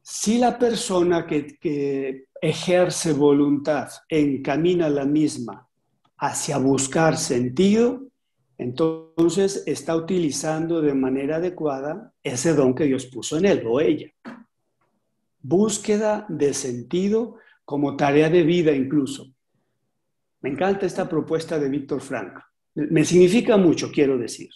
Si 0.03 0.39
la 0.39 0.59
persona 0.59 1.27
que, 1.27 1.59
que 1.59 2.25
ejerce 2.41 3.13
voluntad 3.13 3.89
encamina 4.09 4.89
la 4.89 5.05
misma 5.05 5.70
hacia 6.21 6.59
buscar 6.59 7.17
sentido, 7.17 8.03
entonces 8.59 9.65
está 9.67 9.97
utilizando 9.97 10.83
de 10.83 10.93
manera 10.93 11.37
adecuada 11.37 12.13
ese 12.23 12.53
don 12.53 12.75
que 12.75 12.85
Dios 12.85 13.07
puso 13.07 13.39
en 13.39 13.47
él 13.47 13.65
o 13.67 13.81
ella. 13.81 14.13
Búsqueda 15.41 16.27
de 16.29 16.53
sentido 16.53 17.37
como 17.65 17.97
tarea 17.97 18.29
de 18.29 18.43
vida 18.43 18.73
incluso. 18.73 19.33
Me 20.43 20.51
encanta 20.51 20.85
esta 20.85 21.09
propuesta 21.09 21.59
de 21.59 21.71
Víctor 21.71 22.03
Frank. 22.03 22.39
Me 22.75 23.03
significa 23.05 23.57
mucho, 23.57 23.91
quiero 23.91 24.19
decir. 24.19 24.51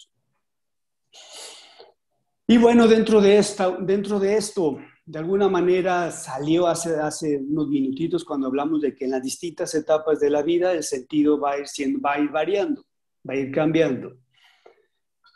Y 2.47 2.59
bueno, 2.59 2.87
dentro 2.87 3.19
de, 3.21 3.39
esta, 3.39 3.71
dentro 3.71 4.19
de 4.19 4.37
esto, 4.37 4.77
de 5.05 5.19
alguna 5.19 5.47
manera 5.47 6.09
salió 6.11 6.65
hace, 6.67 6.95
hace 6.95 7.37
unos 7.37 7.67
minutitos 7.67 8.25
cuando 8.25 8.47
hablamos 8.47 8.81
de 8.81 8.95
que 8.95 9.05
en 9.05 9.11
las 9.11 9.21
distintas 9.21 9.75
etapas 9.75 10.19
de 10.19 10.31
la 10.31 10.41
vida 10.41 10.73
el 10.73 10.83
sentido 10.83 11.39
va 11.39 11.51
a 11.51 11.59
ir, 11.59 11.67
siendo, 11.67 12.01
va 12.01 12.13
a 12.13 12.19
ir 12.19 12.31
variando, 12.31 12.83
va 13.27 13.33
a 13.33 13.37
ir 13.37 13.51
cambiando. 13.51 14.17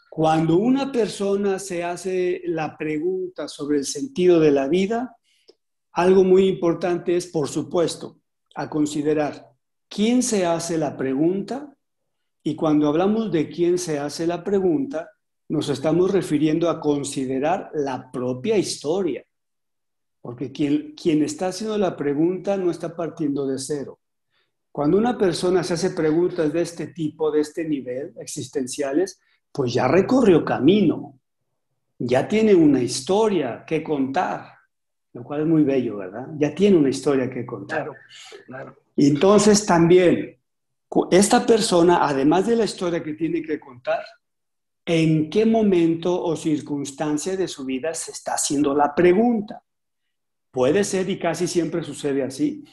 Cuando 0.09 0.57
una 0.57 0.91
persona 0.91 1.59
se 1.59 1.83
hace 1.83 2.41
la 2.45 2.75
pregunta 2.75 3.47
sobre 3.47 3.77
el 3.77 3.85
sentido 3.85 4.39
de 4.39 4.51
la 4.51 4.67
vida, 4.67 5.15
algo 5.91 6.23
muy 6.23 6.47
importante 6.47 7.15
es, 7.15 7.27
por 7.27 7.47
supuesto, 7.47 8.19
a 8.55 8.69
considerar 8.69 9.51
quién 9.87 10.23
se 10.23 10.47
hace 10.47 10.79
la 10.79 10.97
pregunta 10.97 11.75
y 12.41 12.55
cuando 12.55 12.87
hablamos 12.87 13.31
de 13.31 13.49
quién 13.49 13.77
se 13.77 13.99
hace 13.99 14.25
la 14.25 14.43
pregunta, 14.43 15.11
nos 15.47 15.69
estamos 15.69 16.11
refiriendo 16.11 16.69
a 16.69 16.79
considerar 16.79 17.69
la 17.73 18.11
propia 18.11 18.57
historia, 18.57 19.23
porque 20.21 20.51
quien, 20.51 20.93
quien 20.95 21.23
está 21.23 21.47
haciendo 21.47 21.77
la 21.77 21.95
pregunta 21.95 22.57
no 22.57 22.71
está 22.71 22.95
partiendo 22.95 23.47
de 23.47 23.57
cero. 23.57 23.99
Cuando 24.71 24.97
una 24.97 25.17
persona 25.17 25.63
se 25.63 25.73
hace 25.73 25.91
preguntas 25.91 26.53
de 26.53 26.61
este 26.61 26.87
tipo, 26.87 27.31
de 27.31 27.41
este 27.41 27.65
nivel, 27.65 28.13
existenciales, 28.19 29.19
pues 29.51 29.73
ya 29.73 29.87
recorrió 29.87 30.45
camino, 30.45 31.19
ya 31.97 32.27
tiene 32.27 32.53
una 32.53 32.81
historia 32.81 33.63
que 33.65 33.83
contar, 33.83 34.53
lo 35.13 35.23
cual 35.23 35.41
es 35.41 35.47
muy 35.47 35.63
bello, 35.63 35.97
¿verdad? 35.97 36.27
Ya 36.37 36.53
tiene 36.53 36.77
una 36.77 36.89
historia 36.89 37.29
que 37.29 37.45
contar. 37.45 37.85
Claro, 37.85 37.93
claro. 38.45 38.75
Entonces 38.95 39.65
también, 39.65 40.37
esta 41.11 41.45
persona, 41.45 42.05
además 42.07 42.47
de 42.47 42.55
la 42.55 42.65
historia 42.65 43.03
que 43.03 43.13
tiene 43.13 43.41
que 43.41 43.59
contar, 43.59 44.03
en 44.85 45.29
qué 45.29 45.45
momento 45.45 46.23
o 46.23 46.35
circunstancia 46.35 47.37
de 47.37 47.47
su 47.47 47.65
vida 47.65 47.93
se 47.93 48.11
está 48.11 48.33
haciendo 48.33 48.73
la 48.73 48.93
pregunta. 48.95 49.63
Puede 50.51 50.83
ser, 50.83 51.09
y 51.09 51.19
casi 51.19 51.47
siempre 51.47 51.83
sucede 51.83 52.23
así, 52.23 52.65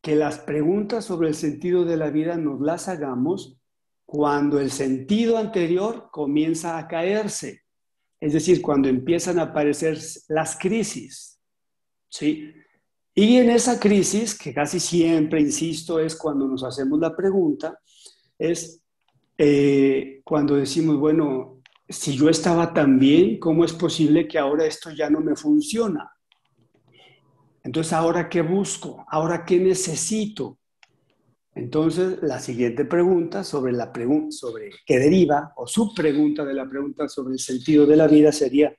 que 0.00 0.14
las 0.14 0.38
preguntas 0.38 1.04
sobre 1.04 1.28
el 1.28 1.34
sentido 1.34 1.84
de 1.84 1.96
la 1.96 2.10
vida 2.10 2.36
nos 2.36 2.60
las 2.60 2.88
hagamos 2.88 3.58
cuando 4.04 4.60
el 4.60 4.70
sentido 4.70 5.38
anterior 5.38 6.08
comienza 6.12 6.78
a 6.78 6.86
caerse, 6.86 7.62
es 8.20 8.32
decir, 8.32 8.62
cuando 8.62 8.88
empiezan 8.88 9.38
a 9.38 9.44
aparecer 9.44 9.98
las 10.28 10.56
crisis. 10.58 11.40
¿sí? 12.08 12.52
Y 13.14 13.36
en 13.36 13.50
esa 13.50 13.80
crisis, 13.80 14.38
que 14.38 14.52
casi 14.52 14.78
siempre, 14.78 15.40
insisto, 15.40 15.98
es 15.98 16.16
cuando 16.16 16.46
nos 16.46 16.62
hacemos 16.64 16.98
la 17.00 17.16
pregunta, 17.16 17.78
es 18.38 18.82
eh, 19.38 20.20
cuando 20.24 20.56
decimos, 20.56 20.98
bueno, 20.98 21.62
si 21.88 22.16
yo 22.16 22.28
estaba 22.28 22.72
tan 22.72 22.98
bien, 22.98 23.38
¿cómo 23.38 23.64
es 23.64 23.72
posible 23.72 24.28
que 24.28 24.38
ahora 24.38 24.64
esto 24.64 24.90
ya 24.90 25.10
no 25.10 25.20
me 25.20 25.34
funciona? 25.34 26.13
Entonces, 27.64 27.92
¿ahora 27.92 28.28
qué 28.28 28.42
busco? 28.42 29.04
¿Ahora 29.08 29.44
qué 29.44 29.58
necesito? 29.58 30.58
Entonces, 31.54 32.22
la 32.22 32.38
siguiente 32.38 32.84
pregunta 32.84 33.42
sobre 33.42 33.72
la 33.72 33.92
pregunta 33.92 34.30
sobre 34.30 34.70
qué 34.86 34.98
deriva 34.98 35.52
o 35.56 35.66
su 35.66 35.92
pregunta 35.94 36.44
de 36.44 36.54
la 36.54 36.68
pregunta 36.68 37.08
sobre 37.08 37.32
el 37.32 37.40
sentido 37.40 37.86
de 37.86 37.96
la 37.96 38.06
vida 38.06 38.30
sería 38.30 38.76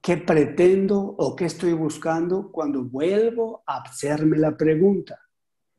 ¿qué 0.00 0.16
pretendo 0.18 1.00
o 1.00 1.34
qué 1.34 1.46
estoy 1.46 1.72
buscando 1.72 2.52
cuando 2.52 2.84
vuelvo 2.84 3.64
a 3.66 3.82
hacerme 3.82 4.38
la 4.38 4.56
pregunta? 4.56 5.18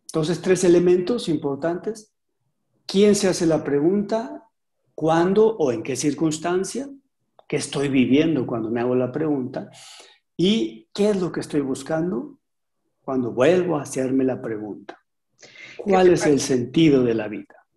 Entonces, 0.01 0.41
tres 0.41 0.65
elementos 0.65 1.29
importantes. 1.29 2.13
¿Quién 2.85 3.15
se 3.15 3.27
hace 3.29 3.45
la 3.45 3.63
pregunta? 3.63 4.49
cuándo 4.99 5.55
o 5.55 5.71
en 5.71 5.81
qué 5.81 5.95
circunstancia, 5.95 6.89
qué 7.47 7.55
estoy 7.55 7.87
viviendo 7.87 8.45
cuando 8.45 8.69
me 8.69 8.81
hago 8.81 8.95
la 8.95 9.13
pregunta 9.13 9.71
y 10.41 10.87
qué 10.93 11.09
es 11.09 11.19
lo 11.19 11.33
que 11.33 11.41
estoy 11.41 11.59
buscando 11.59 12.39
cuando 13.01 13.33
vuelvo 13.33 13.77
a 13.77 13.81
hacerme 13.81 14.23
la 14.23 14.41
pregunta. 14.41 14.97
¿Cuál 15.75 16.13
es 16.13 16.25
el 16.25 16.39
sentido 16.39 17.03
de 17.03 17.13
la 17.13 17.27
vida? 17.27 17.67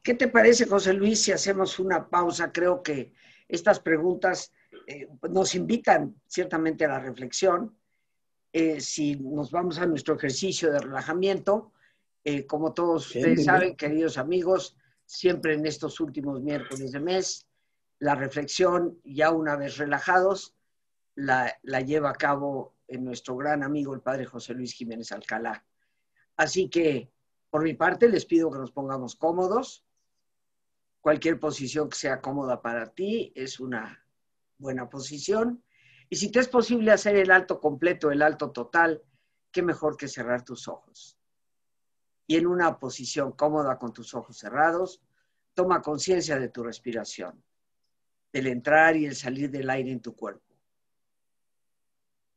¿Qué 0.00 0.14
te 0.14 0.28
parece, 0.28 0.66
José 0.66 0.92
Luis, 0.92 1.20
si 1.20 1.32
hacemos 1.32 1.80
una 1.80 2.08
pausa? 2.08 2.52
Creo 2.52 2.84
que 2.84 3.14
estas 3.48 3.80
preguntas 3.80 4.52
eh, 4.86 5.08
nos 5.28 5.56
invitan 5.56 6.14
ciertamente 6.28 6.84
a 6.84 6.88
la 6.88 7.00
reflexión. 7.00 7.76
Eh, 8.52 8.80
si 8.80 9.16
nos 9.16 9.50
vamos 9.50 9.80
a 9.80 9.86
nuestro 9.86 10.14
ejercicio 10.14 10.70
de 10.70 10.78
relajamiento, 10.78 11.72
eh, 12.22 12.46
como 12.46 12.74
todos 12.74 13.08
ustedes 13.08 13.44
saben, 13.44 13.74
queridos 13.74 14.18
amigos, 14.18 14.76
siempre 15.04 15.54
en 15.54 15.66
estos 15.66 15.98
últimos 15.98 16.40
miércoles 16.42 16.92
de 16.92 17.00
mes. 17.00 17.48
La 17.98 18.14
reflexión, 18.14 19.00
ya 19.02 19.32
una 19.32 19.56
vez 19.56 19.78
relajados, 19.78 20.54
la, 21.18 21.80
lleva 21.80 22.10
a 22.10 22.14
cabo 22.14 22.76
en 22.86 23.04
nuestro 23.04 23.36
gran 23.36 23.62
amigo, 23.62 23.92
el 23.92 24.00
padre 24.00 24.24
José 24.24 24.54
Luis 24.54 24.72
Jiménez 24.72 25.10
Alcalá. 25.12 25.64
Así 26.36 26.68
que, 26.68 27.10
por 27.50 27.62
mi 27.62 27.74
parte, 27.74 28.08
les 28.08 28.24
pido 28.24 28.50
que 28.50 28.58
nos 28.58 28.70
pongamos 28.70 29.16
cómodos. 29.16 29.84
Cualquier 31.00 31.40
posición 31.40 31.88
que 31.88 31.96
sea 31.96 32.20
cómoda 32.20 32.62
para 32.62 32.94
ti 32.94 33.32
es 33.34 33.58
una 33.58 34.06
buena 34.58 34.88
posición. 34.88 35.64
Y 36.08 36.16
si 36.16 36.30
te 36.30 36.38
es 36.40 36.48
posible 36.48 36.92
hacer 36.92 37.16
el 37.16 37.30
alto 37.30 37.60
completo, 37.60 38.10
el 38.10 38.22
alto 38.22 38.50
total, 38.52 39.02
qué 39.50 39.62
mejor 39.62 39.96
que 39.96 40.08
cerrar 40.08 40.44
tus 40.44 40.68
ojos 40.68 41.18
y 42.28 42.36
en 42.36 42.46
una 42.46 42.78
posición 42.78 43.32
cómoda 43.32 43.78
con 43.78 43.92
tus 43.92 44.14
ojos 44.14 44.36
cerrados, 44.36 45.00
toma 45.54 45.80
conciencia 45.80 46.38
de 46.38 46.50
tu 46.50 46.62
respiración, 46.62 47.42
del 48.30 48.48
entrar 48.48 48.96
y 48.96 49.06
el 49.06 49.16
salir 49.16 49.50
del 49.50 49.70
aire 49.70 49.90
en 49.90 50.00
tu 50.00 50.14
cuerpo. 50.14 50.47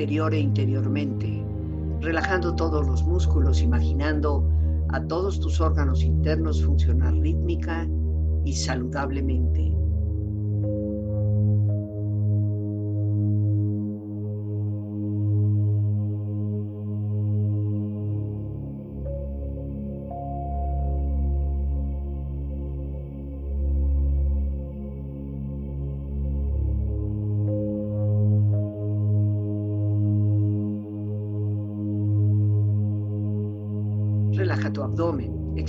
Exterior 0.00 0.32
e 0.32 0.38
interiormente, 0.38 1.44
relajando 2.00 2.56
todos 2.56 2.86
los 2.86 3.02
músculos, 3.02 3.60
imaginando 3.60 4.42
a 4.88 5.02
todos 5.02 5.38
tus 5.40 5.60
órganos 5.60 6.02
internos 6.02 6.64
funcionar 6.64 7.12
rítmica 7.16 7.86
y 8.46 8.54
saludablemente. 8.54 9.79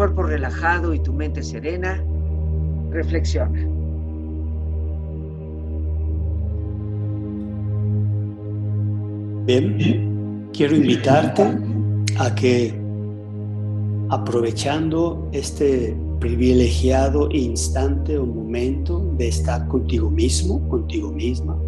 Cuerpo 0.00 0.22
relajado 0.22 0.94
y 0.94 0.98
tu 0.98 1.12
mente 1.12 1.42
serena, 1.42 2.02
reflexiona. 2.90 3.60
Bien, 9.44 10.48
quiero 10.54 10.76
invitarte 10.76 11.42
a 12.18 12.34
que 12.34 12.74
aprovechando 14.08 15.28
este 15.32 15.94
privilegiado 16.18 17.28
instante 17.32 18.16
o 18.16 18.24
momento 18.24 19.00
de 19.18 19.28
estar 19.28 19.68
contigo 19.68 20.08
mismo, 20.08 20.66
contigo 20.70 21.10
misma, 21.10 21.58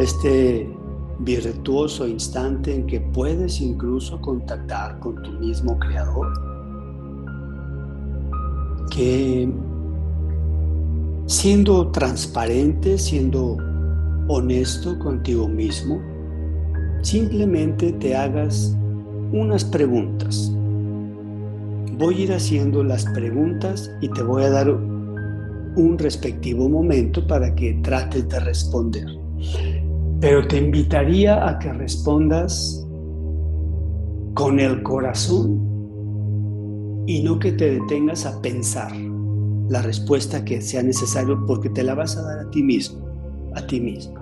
este 0.00 0.68
virtuoso 1.20 2.06
instante 2.06 2.74
en 2.74 2.86
que 2.86 3.00
puedes 3.00 3.58
incluso 3.62 4.20
contactar 4.20 4.98
con 5.00 5.22
tu 5.22 5.30
mismo 5.32 5.78
creador, 5.78 6.49
siendo 11.26 11.90
transparente, 11.92 12.98
siendo 12.98 13.56
honesto 14.28 14.98
contigo 14.98 15.48
mismo, 15.48 16.00
simplemente 17.02 17.92
te 17.92 18.16
hagas 18.16 18.76
unas 19.32 19.64
preguntas. 19.64 20.52
Voy 21.98 22.14
a 22.14 22.18
ir 22.24 22.32
haciendo 22.32 22.82
las 22.82 23.04
preguntas 23.06 23.90
y 24.00 24.08
te 24.08 24.22
voy 24.22 24.44
a 24.44 24.50
dar 24.50 24.70
un 24.70 25.96
respectivo 25.98 26.68
momento 26.68 27.26
para 27.26 27.54
que 27.54 27.74
trates 27.82 28.28
de 28.28 28.40
responder. 28.40 29.06
Pero 30.20 30.46
te 30.46 30.58
invitaría 30.58 31.48
a 31.48 31.58
que 31.58 31.72
respondas 31.72 32.86
con 34.34 34.60
el 34.60 34.82
corazón 34.82 35.69
y 37.06 37.22
no 37.22 37.38
que 37.38 37.52
te 37.52 37.72
detengas 37.72 38.26
a 38.26 38.40
pensar 38.40 38.92
la 39.68 39.82
respuesta 39.82 40.44
que 40.44 40.60
sea 40.60 40.82
necesario 40.82 41.44
porque 41.46 41.70
te 41.70 41.82
la 41.82 41.94
vas 41.94 42.16
a 42.16 42.22
dar 42.22 42.40
a 42.40 42.50
ti 42.50 42.62
mismo, 42.62 43.00
a 43.54 43.66
ti 43.66 43.80
misma. 43.80 44.20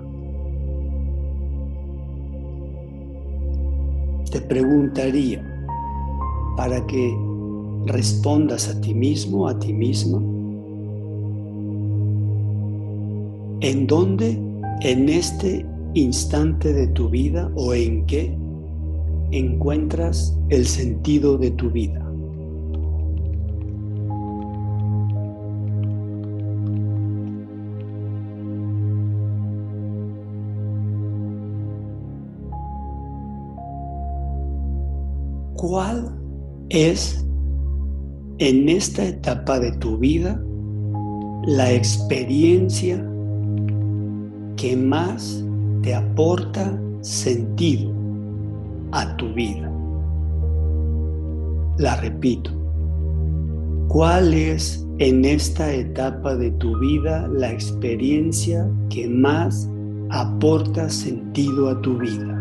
Te 4.30 4.40
preguntaría 4.42 5.42
para 6.56 6.86
que 6.86 7.16
respondas 7.86 8.68
a 8.68 8.80
ti 8.80 8.92
mismo, 8.92 9.48
a 9.48 9.58
ti 9.58 9.72
misma, 9.72 10.18
¿en 13.60 13.86
dónde 13.86 14.38
en 14.82 15.08
este 15.08 15.66
instante 15.94 16.72
de 16.72 16.86
tu 16.88 17.08
vida 17.08 17.50
o 17.56 17.74
en 17.74 18.06
qué 18.06 18.36
encuentras 19.30 20.36
el 20.48 20.66
sentido 20.66 21.36
de 21.36 21.50
tu 21.52 21.70
vida. 21.70 22.07
¿Cuál 35.68 36.08
es 36.70 37.22
en 38.38 38.70
esta 38.70 39.04
etapa 39.04 39.60
de 39.60 39.70
tu 39.72 39.98
vida 39.98 40.42
la 41.44 41.70
experiencia 41.70 43.06
que 44.56 44.74
más 44.78 45.44
te 45.82 45.94
aporta 45.94 46.80
sentido 47.02 47.92
a 48.92 49.14
tu 49.18 49.30
vida. 49.34 49.70
La 51.76 51.96
repito, 51.96 52.50
¿cuál 53.88 54.32
es 54.32 54.82
en 54.96 55.26
esta 55.26 55.70
etapa 55.70 56.34
de 56.34 56.50
tu 56.52 56.78
vida 56.78 57.28
la 57.28 57.52
experiencia 57.52 58.66
que 58.88 59.06
más 59.06 59.68
aporta 60.08 60.88
sentido 60.88 61.68
a 61.68 61.78
tu 61.82 61.98
vida? 61.98 62.37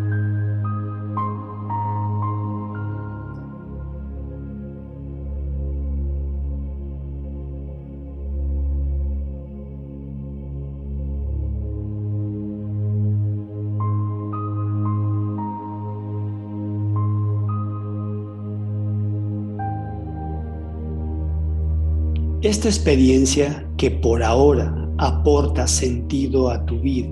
Esta 22.47 22.69
experiencia 22.69 23.67
que 23.75 23.91
por 23.91 24.23
ahora 24.23 24.73
aporta 24.99 25.67
sentido 25.67 26.49
a 26.49 26.65
tu 26.65 26.79
vida 26.79 27.09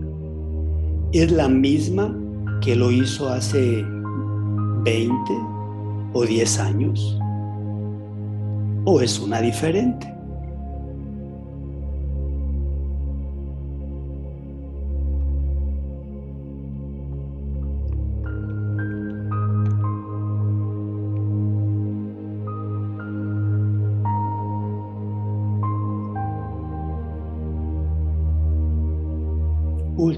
es 1.11 1.29
la 1.29 1.49
misma 1.49 2.17
que 2.61 2.73
lo 2.73 2.89
hizo 2.89 3.27
hace 3.27 3.83
20 4.85 5.13
o 6.13 6.23
10 6.23 6.59
años 6.59 7.19
o 8.85 9.01
es 9.01 9.19
una 9.19 9.41
diferente. 9.41 10.14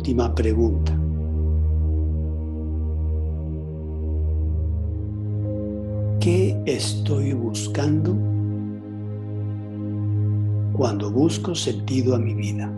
Última 0.07 0.33
pregunta. 0.33 0.97
¿Qué 6.21 6.57
estoy 6.65 7.33
buscando 7.33 8.15
cuando 10.71 11.11
busco 11.11 11.53
sentido 11.53 12.15
a 12.15 12.19
mi 12.19 12.33
vida? 12.35 12.71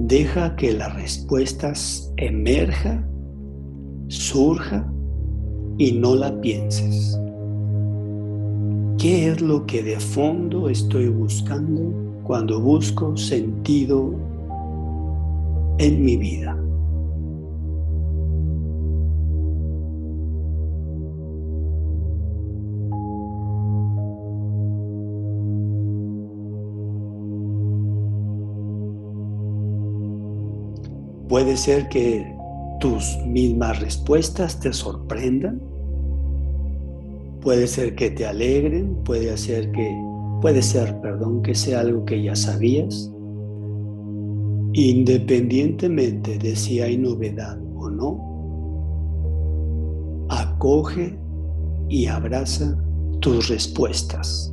Deja 0.00 0.56
que 0.56 0.72
las 0.72 0.92
respuestas 0.96 2.12
emerja, 2.16 3.06
surja 4.08 4.84
y 5.78 5.92
no 5.92 6.16
la 6.16 6.40
pienses. 6.40 7.16
¿Qué 8.98 9.28
es 9.28 9.40
lo 9.40 9.64
que 9.64 9.84
de 9.84 10.00
fondo 10.00 10.68
estoy 10.68 11.08
buscando 11.08 12.05
cuando 12.26 12.60
busco 12.60 13.16
sentido 13.16 14.12
en 15.78 16.04
mi 16.04 16.16
vida. 16.16 16.56
Puede 31.28 31.56
ser 31.56 31.88
que 31.88 32.26
tus 32.80 33.04
mismas 33.26 33.80
respuestas 33.80 34.58
te 34.58 34.72
sorprendan, 34.72 35.60
puede 37.40 37.68
ser 37.68 37.94
que 37.94 38.10
te 38.10 38.26
alegren, 38.26 38.96
puede 39.04 39.36
ser 39.36 39.70
que 39.70 40.05
Puede 40.40 40.62
ser, 40.62 41.00
perdón, 41.00 41.42
que 41.42 41.54
sea 41.54 41.80
algo 41.80 42.04
que 42.04 42.22
ya 42.22 42.36
sabías, 42.36 43.10
independientemente 44.72 46.38
de 46.38 46.54
si 46.54 46.80
hay 46.80 46.98
novedad 46.98 47.58
o 47.76 47.88
no, 47.88 48.26
acoge 50.28 51.18
y 51.88 52.06
abraza 52.06 52.76
tus 53.20 53.48
respuestas, 53.48 54.52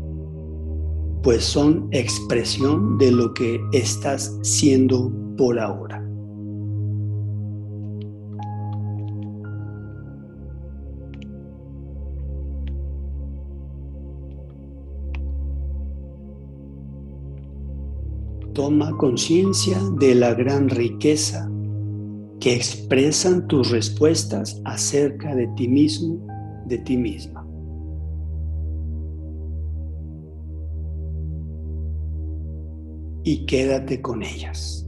pues 1.22 1.44
son 1.44 1.88
expresión 1.92 2.98
de 2.98 3.12
lo 3.12 3.34
que 3.34 3.60
estás 3.72 4.38
siendo 4.42 5.12
por 5.38 5.60
ahora. 5.60 6.03
Toma 18.54 18.96
conciencia 18.98 19.80
de 20.00 20.14
la 20.14 20.36
gran 20.36 20.70
riqueza 20.70 21.50
que 22.40 22.54
expresan 22.54 23.48
tus 23.48 23.72
respuestas 23.72 24.62
acerca 24.64 25.34
de 25.34 25.48
ti 25.56 25.68
mismo, 25.68 26.28
de 26.68 26.78
ti 26.78 26.96
misma. 26.96 27.48
Y 33.24 33.46
quédate 33.48 34.02
con 34.02 34.22
ellas. 34.22 34.88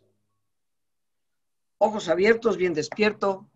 ojos 1.83 2.09
abiertos, 2.09 2.57
bien 2.57 2.75
despierto, 2.75 3.49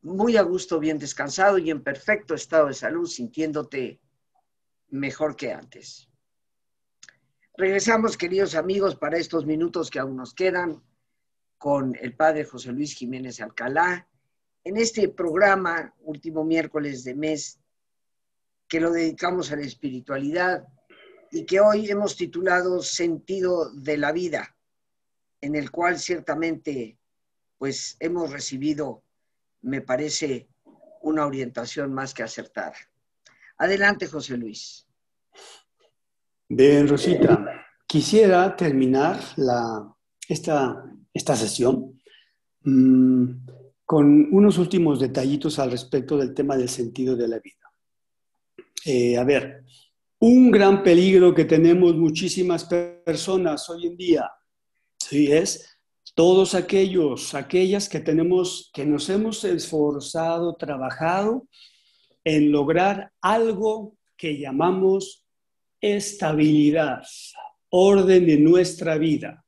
muy 0.00 0.38
a 0.38 0.42
gusto, 0.42 0.80
bien 0.80 0.98
descansado 0.98 1.58
y 1.58 1.70
en 1.70 1.82
perfecto 1.82 2.34
estado 2.34 2.68
de 2.68 2.74
salud, 2.74 3.06
sintiéndote 3.06 4.00
mejor 4.88 5.36
que 5.36 5.52
antes. 5.52 6.08
Regresamos, 7.54 8.16
queridos 8.16 8.54
amigos, 8.54 8.96
para 8.96 9.18
estos 9.18 9.44
minutos 9.44 9.90
que 9.90 9.98
aún 9.98 10.16
nos 10.16 10.32
quedan 10.32 10.82
con 11.58 11.94
el 12.00 12.16
padre 12.16 12.46
José 12.46 12.72
Luis 12.72 12.94
Jiménez 12.94 13.38
Alcalá 13.42 14.08
en 14.64 14.78
este 14.78 15.10
programa, 15.10 15.94
último 16.00 16.44
miércoles 16.44 17.04
de 17.04 17.14
mes, 17.14 17.60
que 18.66 18.80
lo 18.80 18.90
dedicamos 18.90 19.52
a 19.52 19.56
la 19.56 19.66
espiritualidad 19.66 20.66
y 21.30 21.44
que 21.44 21.60
hoy 21.60 21.90
hemos 21.90 22.16
titulado 22.16 22.80
Sentido 22.80 23.70
de 23.74 23.98
la 23.98 24.10
Vida, 24.10 24.56
en 25.42 25.54
el 25.54 25.70
cual 25.70 25.98
ciertamente 25.98 26.96
pues 27.62 27.96
hemos 28.00 28.28
recibido, 28.32 29.04
me 29.60 29.82
parece, 29.82 30.48
una 31.00 31.24
orientación 31.24 31.94
más 31.94 32.12
que 32.12 32.24
acertada. 32.24 32.74
Adelante, 33.56 34.08
José 34.08 34.36
Luis. 34.36 34.84
Bien, 36.48 36.88
Rosita. 36.88 37.64
Quisiera 37.86 38.56
terminar 38.56 39.20
la, 39.36 39.94
esta, 40.28 40.84
esta 41.14 41.36
sesión 41.36 42.02
mm, 42.64 43.30
con 43.84 44.34
unos 44.34 44.58
últimos 44.58 44.98
detallitos 44.98 45.60
al 45.60 45.70
respecto 45.70 46.18
del 46.18 46.34
tema 46.34 46.56
del 46.56 46.68
sentido 46.68 47.14
de 47.14 47.28
la 47.28 47.38
vida. 47.38 47.70
Eh, 48.84 49.16
a 49.16 49.22
ver, 49.22 49.62
un 50.18 50.50
gran 50.50 50.82
peligro 50.82 51.32
que 51.32 51.44
tenemos 51.44 51.94
muchísimas 51.94 52.64
personas 52.64 53.70
hoy 53.70 53.86
en 53.86 53.96
día, 53.96 54.28
¿sí? 54.98 55.30
Es 55.30 55.71
todos 56.14 56.54
aquellos, 56.54 57.34
aquellas 57.34 57.88
que 57.88 58.00
tenemos, 58.00 58.70
que 58.74 58.84
nos 58.84 59.08
hemos 59.08 59.44
esforzado, 59.44 60.54
trabajado 60.56 61.48
en 62.24 62.52
lograr 62.52 63.12
algo 63.20 63.96
que 64.16 64.38
llamamos 64.38 65.26
estabilidad, 65.80 67.02
orden 67.70 68.28
en 68.28 68.44
nuestra 68.44 68.98
vida. 68.98 69.44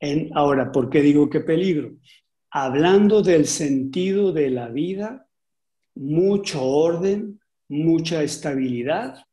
En, 0.00 0.30
ahora, 0.34 0.72
¿por 0.72 0.90
qué 0.90 1.02
digo 1.02 1.30
qué 1.30 1.40
peligro? 1.40 1.96
Hablando 2.50 3.22
del 3.22 3.46
sentido 3.46 4.32
de 4.32 4.50
la 4.50 4.68
vida, 4.68 5.28
mucho 5.94 6.64
orden, 6.64 7.40
mucha 7.68 8.22
estabilidad, 8.22 9.24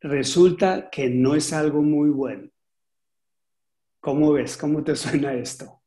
resulta 0.00 0.88
que 0.90 1.08
no 1.08 1.34
es 1.34 1.52
algo 1.52 1.82
muy 1.82 2.10
bueno. 2.10 2.50
¿Cómo 4.06 4.34
ves? 4.34 4.56
¿Cómo 4.56 4.84
te 4.84 4.94
suena 4.94 5.34
esto? 5.34 5.82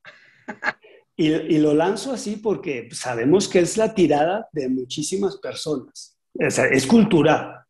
Y, 1.15 1.57
lo 1.57 1.73
lanzo 1.73 2.11
así 2.11 2.35
porque 2.35 2.89
sabemos 2.91 3.47
que 3.47 3.59
es 3.59 3.77
la 3.77 3.93
tirada 3.95 4.49
de 4.51 4.67
muchísimas 4.67 5.37
personas. 5.37 6.17
es 6.33 6.85
cultural. 6.85 7.61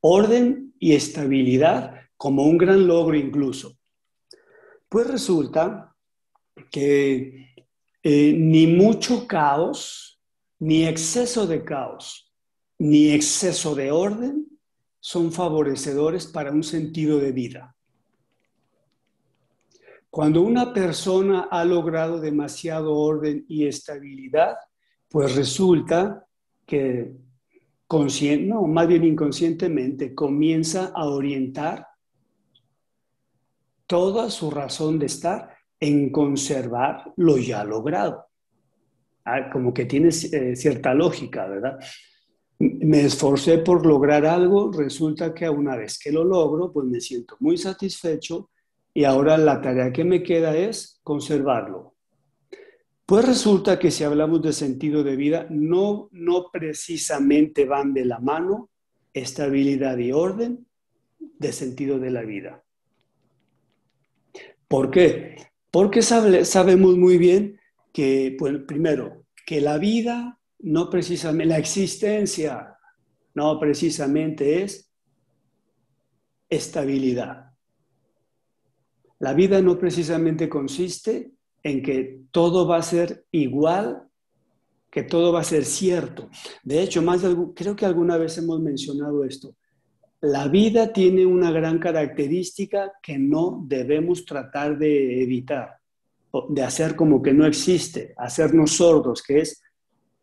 Orden 0.00 0.72
y 0.78 0.94
estabilidad 0.94 1.96
como 2.16 2.44
un 2.44 2.56
gran 2.56 2.86
logro 2.86 3.14
incluso. 3.14 3.76
Pues 4.88 5.06
resulta 5.06 5.94
que 6.70 7.54
eh, 8.02 8.32
ni 8.38 8.66
mucho 8.68 9.26
caos, 9.26 10.18
ni 10.60 10.86
exceso 10.86 11.46
de 11.46 11.62
caos, 11.62 12.32
ni 12.78 13.10
exceso 13.10 13.74
de 13.74 13.90
orden 13.90 14.46
son 14.98 15.30
favorecedores 15.30 16.26
para 16.26 16.52
un 16.52 16.62
sentido 16.62 17.18
de 17.18 17.32
vida. 17.32 17.77
Cuando 20.10 20.40
una 20.40 20.72
persona 20.72 21.48
ha 21.50 21.64
logrado 21.64 22.20
demasiado 22.20 22.94
orden 22.94 23.44
y 23.48 23.66
estabilidad, 23.66 24.56
pues 25.08 25.36
resulta 25.36 26.26
que 26.66 27.12
consciente, 27.86 28.46
no, 28.46 28.62
más 28.62 28.86
bien 28.86 29.04
inconscientemente, 29.04 30.14
comienza 30.14 30.92
a 30.94 31.06
orientar 31.06 31.86
toda 33.86 34.30
su 34.30 34.50
razón 34.50 34.98
de 34.98 35.06
estar 35.06 35.56
en 35.80 36.10
conservar 36.10 37.12
lo 37.16 37.38
ya 37.38 37.64
logrado. 37.64 38.26
Ah, 39.24 39.50
como 39.50 39.72
que 39.74 39.84
tiene 39.84 40.08
eh, 40.08 40.56
cierta 40.56 40.94
lógica, 40.94 41.46
¿verdad? 41.46 41.78
Me 42.58 43.02
esforcé 43.02 43.58
por 43.58 43.86
lograr 43.86 44.26
algo, 44.26 44.72
resulta 44.72 45.32
que 45.34 45.48
una 45.48 45.76
vez 45.76 45.98
que 45.98 46.10
lo 46.10 46.24
logro, 46.24 46.72
pues 46.72 46.86
me 46.86 47.00
siento 47.00 47.36
muy 47.40 47.56
satisfecho 47.56 48.50
y 48.98 49.04
ahora 49.04 49.38
la 49.38 49.60
tarea 49.60 49.92
que 49.92 50.02
me 50.02 50.24
queda 50.24 50.56
es 50.56 50.98
conservarlo. 51.04 51.94
Pues 53.06 53.24
resulta 53.24 53.78
que 53.78 53.92
si 53.92 54.02
hablamos 54.02 54.42
de 54.42 54.52
sentido 54.52 55.04
de 55.04 55.14
vida, 55.14 55.46
no, 55.50 56.08
no 56.10 56.50
precisamente 56.52 57.64
van 57.64 57.94
de 57.94 58.04
la 58.04 58.18
mano 58.18 58.70
estabilidad 59.12 59.96
y 59.98 60.10
orden 60.10 60.66
de 61.20 61.52
sentido 61.52 62.00
de 62.00 62.10
la 62.10 62.22
vida. 62.22 62.64
¿Por 64.66 64.90
qué? 64.90 65.46
Porque 65.70 66.02
sabemos 66.02 66.96
muy 66.96 67.18
bien 67.18 67.60
que, 67.92 68.34
pues, 68.36 68.56
primero, 68.66 69.26
que 69.46 69.60
la 69.60 69.78
vida 69.78 70.40
no 70.58 70.90
precisamente, 70.90 71.46
la 71.46 71.58
existencia 71.58 72.76
no 73.32 73.60
precisamente 73.60 74.64
es 74.64 74.92
estabilidad. 76.50 77.47
La 79.20 79.34
vida 79.34 79.60
no 79.60 79.78
precisamente 79.78 80.48
consiste 80.48 81.32
en 81.62 81.82
que 81.82 82.20
todo 82.30 82.68
va 82.68 82.76
a 82.76 82.82
ser 82.82 83.24
igual, 83.32 84.04
que 84.90 85.02
todo 85.02 85.32
va 85.32 85.40
a 85.40 85.44
ser 85.44 85.64
cierto. 85.64 86.30
De 86.62 86.82
hecho, 86.82 87.04
creo 87.54 87.74
que 87.74 87.86
alguna 87.86 88.16
vez 88.16 88.38
hemos 88.38 88.60
mencionado 88.60 89.24
esto. 89.24 89.56
La 90.20 90.48
vida 90.48 90.92
tiene 90.92 91.26
una 91.26 91.50
gran 91.50 91.78
característica 91.78 92.92
que 93.02 93.18
no 93.18 93.64
debemos 93.66 94.24
tratar 94.24 94.78
de 94.78 95.22
evitar, 95.22 95.78
de 96.48 96.62
hacer 96.62 96.96
como 96.96 97.20
que 97.20 97.32
no 97.32 97.46
existe, 97.46 98.14
hacernos 98.16 98.72
sordos, 98.72 99.22
que 99.22 99.40
es 99.40 99.62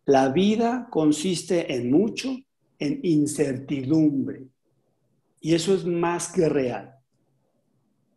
la 0.06 0.30
vida 0.30 0.88
consiste 0.90 1.74
en 1.74 1.92
mucho, 1.92 2.36
en 2.80 3.00
incertidumbre. 3.04 4.44
Y 5.42 5.54
eso 5.54 5.74
es 5.74 5.86
más 5.86 6.32
que 6.32 6.48
real 6.48 6.95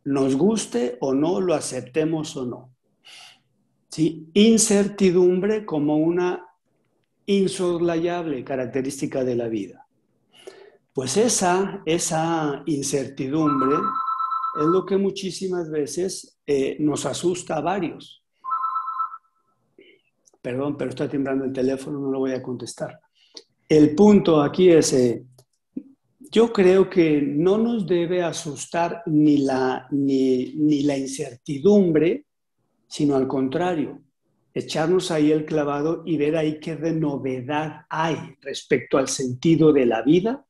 nos 0.09 0.37
guste 0.37 0.97
o 1.01 1.13
no, 1.13 1.39
lo 1.39 1.53
aceptemos 1.53 2.35
o 2.37 2.47
no. 2.47 2.75
¿Sí? 3.91 4.31
Incertidumbre 4.33 5.67
como 5.67 5.97
una 5.97 6.47
insoslayable 7.27 8.43
característica 8.43 9.23
de 9.23 9.37
la 9.37 9.49
vida. 9.49 9.87
Pues 10.95 11.19
esa, 11.19 11.83
esa 11.85 12.63
incertidumbre 12.65 13.77
es 14.59 14.67
lo 14.67 14.87
que 14.87 14.97
muchísimas 14.97 15.71
veces 15.71 16.41
eh, 16.47 16.79
nos 16.81 17.05
asusta 17.05 17.57
a 17.57 17.61
varios. 17.61 18.25
Perdón, 20.41 20.79
pero 20.79 20.89
está 20.89 21.07
timbrando 21.07 21.45
el 21.45 21.53
teléfono, 21.53 22.01
no 22.01 22.11
lo 22.11 22.21
voy 22.21 22.33
a 22.33 22.43
contestar. 22.43 22.99
El 23.69 23.95
punto 23.95 24.41
aquí 24.41 24.71
es, 24.71 24.93
eh, 24.95 25.27
yo 26.31 26.53
creo 26.53 26.91
que 26.91 27.23
no 27.23 27.59
nos 27.59 27.87
debe 27.87 28.23
asustar 28.23 29.03
ni 29.07 29.39
la, 29.39 29.87
ni, 29.91 30.83
la 30.83 30.97
incertidumbre, 30.97 32.27
sino 32.87 33.17
al 33.17 33.27
contrario, 33.27 34.03
echarnos 34.53 35.11
ahí 35.11 35.33
el 35.33 35.45
clavado 35.45 36.03
y 36.05 36.17
ver 36.17 36.37
ahí 36.37 36.61
qué 36.61 36.77
de 36.77 36.93
novedad 36.93 37.87
hay 37.89 38.37
respecto 38.43 38.99
al 38.99 39.09
sentido 39.09 39.73
de 39.73 39.87
la 39.87 40.03
vida. 40.03 40.45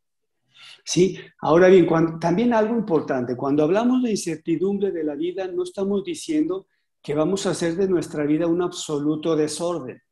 ¿Sí? 0.85 1.19
Ahora 1.41 1.69
bien, 1.69 1.87
también 2.19 2.55
algo 2.55 2.75
importante, 2.75 3.37
cuando 3.37 3.63
hablamos 3.63 4.03
de 4.03 4.11
incertidumbre 4.11 4.91
de 4.91 5.05
la 5.05 5.15
vida, 5.15 5.47
no 5.47 5.63
estamos 5.63 6.03
diciendo 6.03 6.67
que 7.03 7.15
vamos 7.15 7.47
a 7.47 7.51
hacer 7.51 7.77
de 7.77 7.89
nuestra 7.89 8.25
vida 8.25 8.47
un 8.47 8.63
absoluto 8.63 9.37
desorden, 9.37 10.03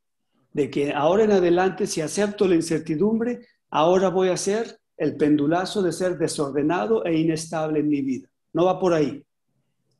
de 0.52 0.70
que 0.70 0.92
ahora 0.92 1.24
en 1.24 1.32
adelante, 1.32 1.86
si 1.86 2.02
acepto 2.02 2.46
la 2.46 2.54
incertidumbre, 2.54 3.40
ahora 3.70 4.10
voy 4.10 4.28
a 4.28 4.36
ser 4.36 4.78
el 4.96 5.16
pendulazo 5.16 5.82
de 5.82 5.92
ser 5.92 6.16
desordenado 6.16 7.04
e 7.04 7.18
inestable 7.18 7.80
en 7.80 7.88
mi 7.88 8.02
vida. 8.02 8.28
No 8.52 8.64
va 8.64 8.78
por 8.78 8.94
ahí. 8.94 9.24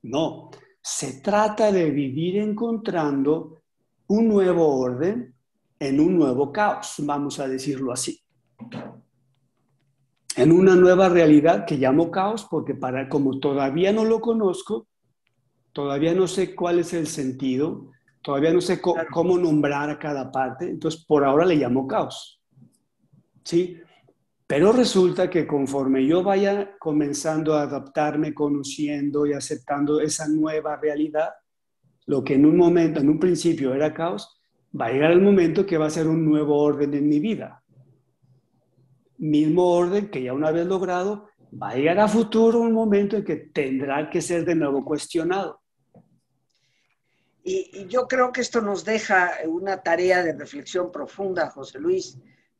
No, 0.02 0.50
se 0.80 1.20
trata 1.20 1.72
de 1.72 1.90
vivir 1.90 2.36
encontrando 2.38 3.62
un 4.08 4.28
nuevo 4.28 4.78
orden 4.78 5.34
en 5.78 6.00
un 6.00 6.16
nuevo 6.16 6.52
caos, 6.52 6.94
vamos 7.00 7.38
a 7.38 7.48
decirlo 7.48 7.92
así. 7.92 8.18
En 10.36 10.52
una 10.52 10.74
nueva 10.74 11.08
realidad 11.08 11.66
que 11.66 11.76
llamo 11.76 12.10
caos 12.10 12.46
porque 12.50 12.74
para 12.74 13.08
como 13.08 13.38
todavía 13.40 13.92
no 13.92 14.04
lo 14.04 14.20
conozco, 14.20 14.88
todavía 15.72 16.14
no 16.14 16.26
sé 16.26 16.54
cuál 16.54 16.78
es 16.78 16.94
el 16.94 17.06
sentido, 17.06 17.90
todavía 18.22 18.52
no 18.52 18.60
sé 18.60 18.80
cómo 18.80 19.38
nombrar 19.38 19.90
a 19.90 19.98
cada 19.98 20.30
parte, 20.30 20.70
entonces 20.70 21.04
por 21.04 21.24
ahora 21.24 21.44
le 21.44 21.56
llamo 21.56 21.86
caos. 21.86 22.40
¿Sí? 23.44 23.78
Pero 24.46 24.72
resulta 24.72 25.28
que 25.28 25.46
conforme 25.46 26.06
yo 26.06 26.22
vaya 26.22 26.76
comenzando 26.78 27.54
a 27.54 27.62
adaptarme, 27.62 28.32
conociendo 28.32 29.26
y 29.26 29.32
aceptando 29.32 30.00
esa 30.00 30.28
nueva 30.28 30.76
realidad, 30.76 31.30
lo 32.06 32.22
que 32.22 32.34
en 32.34 32.46
un 32.46 32.56
momento, 32.56 33.00
en 33.00 33.08
un 33.08 33.18
principio 33.18 33.74
era 33.74 33.92
caos, 33.92 34.40
va 34.78 34.86
a 34.86 34.92
llegar 34.92 35.10
el 35.10 35.20
momento 35.20 35.66
que 35.66 35.78
va 35.78 35.86
a 35.86 35.90
ser 35.90 36.06
un 36.06 36.24
nuevo 36.24 36.62
orden 36.62 36.94
en 36.94 37.08
mi 37.08 37.18
vida. 37.18 37.64
Mismo 39.18 39.66
orden 39.72 40.10
que 40.10 40.22
ya 40.22 40.32
una 40.32 40.52
vez 40.52 40.66
logrado, 40.66 41.28
va 41.60 41.70
a 41.70 41.74
llegar 41.74 41.98
a 41.98 42.06
futuro 42.06 42.60
un 42.60 42.72
momento 42.72 43.16
en 43.16 43.24
que 43.24 43.36
tendrá 43.36 44.08
que 44.08 44.22
ser 44.22 44.44
de 44.44 44.54
nuevo 44.54 44.84
cuestionado. 44.84 45.60
Y, 47.42 47.70
y 47.72 47.86
yo 47.88 48.06
creo 48.06 48.30
que 48.30 48.42
esto 48.42 48.60
nos 48.60 48.84
deja 48.84 49.32
una 49.46 49.82
tarea 49.82 50.22
de 50.22 50.34
reflexión 50.34 50.92
profunda, 50.92 51.50
José 51.50 51.80
Luis 51.80 52.16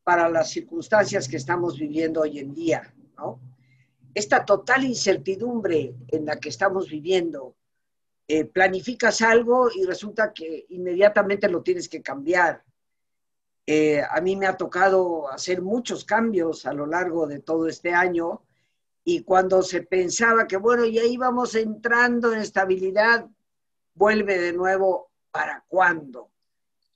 para 0.07 0.29
las 0.29 0.51
circunstancias 0.51 1.27
que 1.29 1.37
estamos 1.37 1.77
viviendo 1.77 2.21
hoy 2.21 2.39
en 2.39 2.55
día, 2.55 2.95
¿no? 3.17 3.41
Esta 4.15 4.45
total 4.45 4.85
incertidumbre 4.85 5.97
en 6.07 6.25
la 6.25 6.39
que 6.39 6.49
estamos 6.49 6.89
viviendo, 6.89 7.57
eh, 8.29 8.45
planificas 8.45 9.21
algo 9.21 9.69
y 9.69 9.85
resulta 9.85 10.33
que 10.33 10.65
inmediatamente 10.69 11.49
lo 11.49 11.61
tienes 11.61 11.89
que 11.89 12.03
cambiar. 12.03 12.63
Eh, 13.67 14.01
a 14.09 14.21
mí 14.21 14.37
me 14.37 14.47
ha 14.47 14.57
tocado 14.57 15.29
hacer 15.29 15.61
muchos 15.61 16.05
cambios 16.05 16.67
a 16.67 16.73
lo 16.73 16.87
largo 16.87 17.27
de 17.27 17.41
todo 17.41 17.67
este 17.67 17.93
año 17.93 18.45
y 19.03 19.25
cuando 19.25 19.61
se 19.61 19.83
pensaba 19.83 20.47
que, 20.47 20.57
bueno, 20.57 20.87
ya 20.87 21.03
íbamos 21.03 21.57
entrando 21.57 22.33
en 22.33 22.39
estabilidad, 22.39 23.27
vuelve 23.93 24.39
de 24.39 24.53
nuevo 24.53 25.11
para 25.33 25.65
cuándo. 25.67 26.31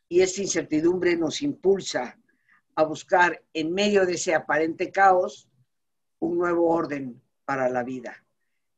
Y 0.09 0.21
esta 0.21 0.43
incertidumbre 0.43 1.17
nos 1.17 1.43
impulsa 1.43 2.20
a 2.75 2.85
buscar 2.85 3.43
en 3.53 3.73
medio 3.73 4.07
de 4.07 4.15
ese 4.15 4.35
aparente 4.35 4.91
caos 4.91 5.49
un 6.19 6.39
nuevo 6.39 6.69
orden 6.69 7.21
para 7.45 7.69
la 7.69 7.83
vida. 7.83 8.25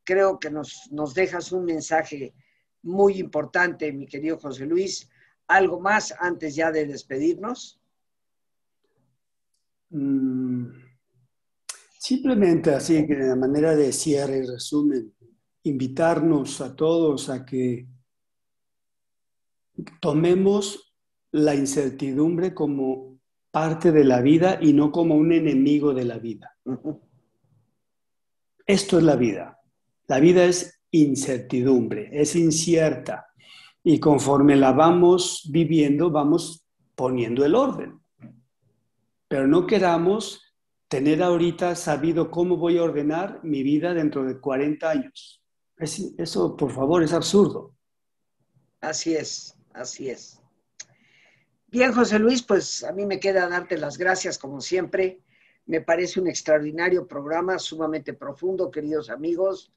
Creo 0.05 0.39
que 0.39 0.51
nos, 0.51 0.89
nos 0.91 1.15
dejas 1.15 1.53
un 1.53 1.65
mensaje 1.65 2.35
muy 2.83 3.19
importante, 3.19 3.93
mi 3.93 4.07
querido 4.07 4.39
José 4.39 4.67
Luis. 4.67 5.09
¿Algo 5.47 5.81
más 5.81 6.15
antes 6.19 6.55
ya 6.55 6.73
de 6.73 6.87
despedirnos? 6.87 7.81
Mm, 9.91 10.69
simplemente 11.99 12.75
así, 12.75 13.07
que 13.07 13.15
de 13.15 13.37
manera 13.37 13.77
de 13.77 13.93
cierre 13.93 14.39
y 14.39 14.47
resumen, 14.47 15.15
invitarnos 15.65 16.61
a 16.61 16.75
todos 16.75 17.29
a 17.29 17.45
que 17.45 17.87
tomemos 20.01 20.95
la 21.31 21.55
incertidumbre 21.55 22.55
como 22.55 23.12
parte 23.53 23.93
de 23.93 24.03
la 24.03 24.21
vida 24.23 24.59
y 24.61 24.73
no 24.73 24.91
como 24.91 25.15
un 25.15 25.31
enemigo 25.31 25.95
de 25.95 26.05
la 26.05 26.19
vida. 26.19 26.57
Esto 28.67 28.99
es 28.99 29.05
la 29.05 29.15
vida. 29.15 29.61
La 30.09 30.19
vida 30.19 30.45
es 30.45 30.81
incertidumbre, 30.91 32.09
es 32.13 32.35
incierta. 32.35 33.27
Y 33.85 34.01
conforme 34.01 34.57
la 34.57 34.73
vamos 34.73 35.49
viviendo, 35.51 36.11
vamos 36.11 36.67
poniendo 36.95 37.45
el 37.45 37.55
orden. 37.55 38.01
Pero 39.29 39.47
no 39.47 39.67
queramos 39.67 40.41
tener 40.89 41.23
ahorita 41.23 41.75
sabido 41.75 42.31
cómo 42.31 42.57
voy 42.57 42.79
a 42.79 42.85
ordenar 42.85 43.41
mi 43.43 43.63
vida 43.63 43.95
dentro 43.95 44.25
de 44.25 44.41
40 44.41 44.91
años. 44.91 45.43
eso, 45.79 46.57
por 46.57 46.71
favor, 46.71 47.03
es 47.03 47.13
absurdo. 47.13 47.75
Así 48.81 49.15
es, 49.15 49.57
así 49.75 50.09
es. 50.09 50.42
Bien, 51.73 51.91
José 51.95 52.19
Luis, 52.19 52.43
pues 52.43 52.85
a 52.85 52.93
mí 52.93 53.07
me 53.07 53.19
queda 53.19 53.49
darte 53.49 53.79
las 53.79 53.97
gracias 53.97 54.37
como 54.37 54.61
siempre. 54.61 55.23
Me 55.65 55.81
parece 55.81 56.21
un 56.21 56.29
extraordinario 56.29 57.09
programa, 57.09 57.59
sumamente 57.59 58.13
profundo, 58.13 58.71
queridos 58.71 59.09
amigos. 59.09 59.73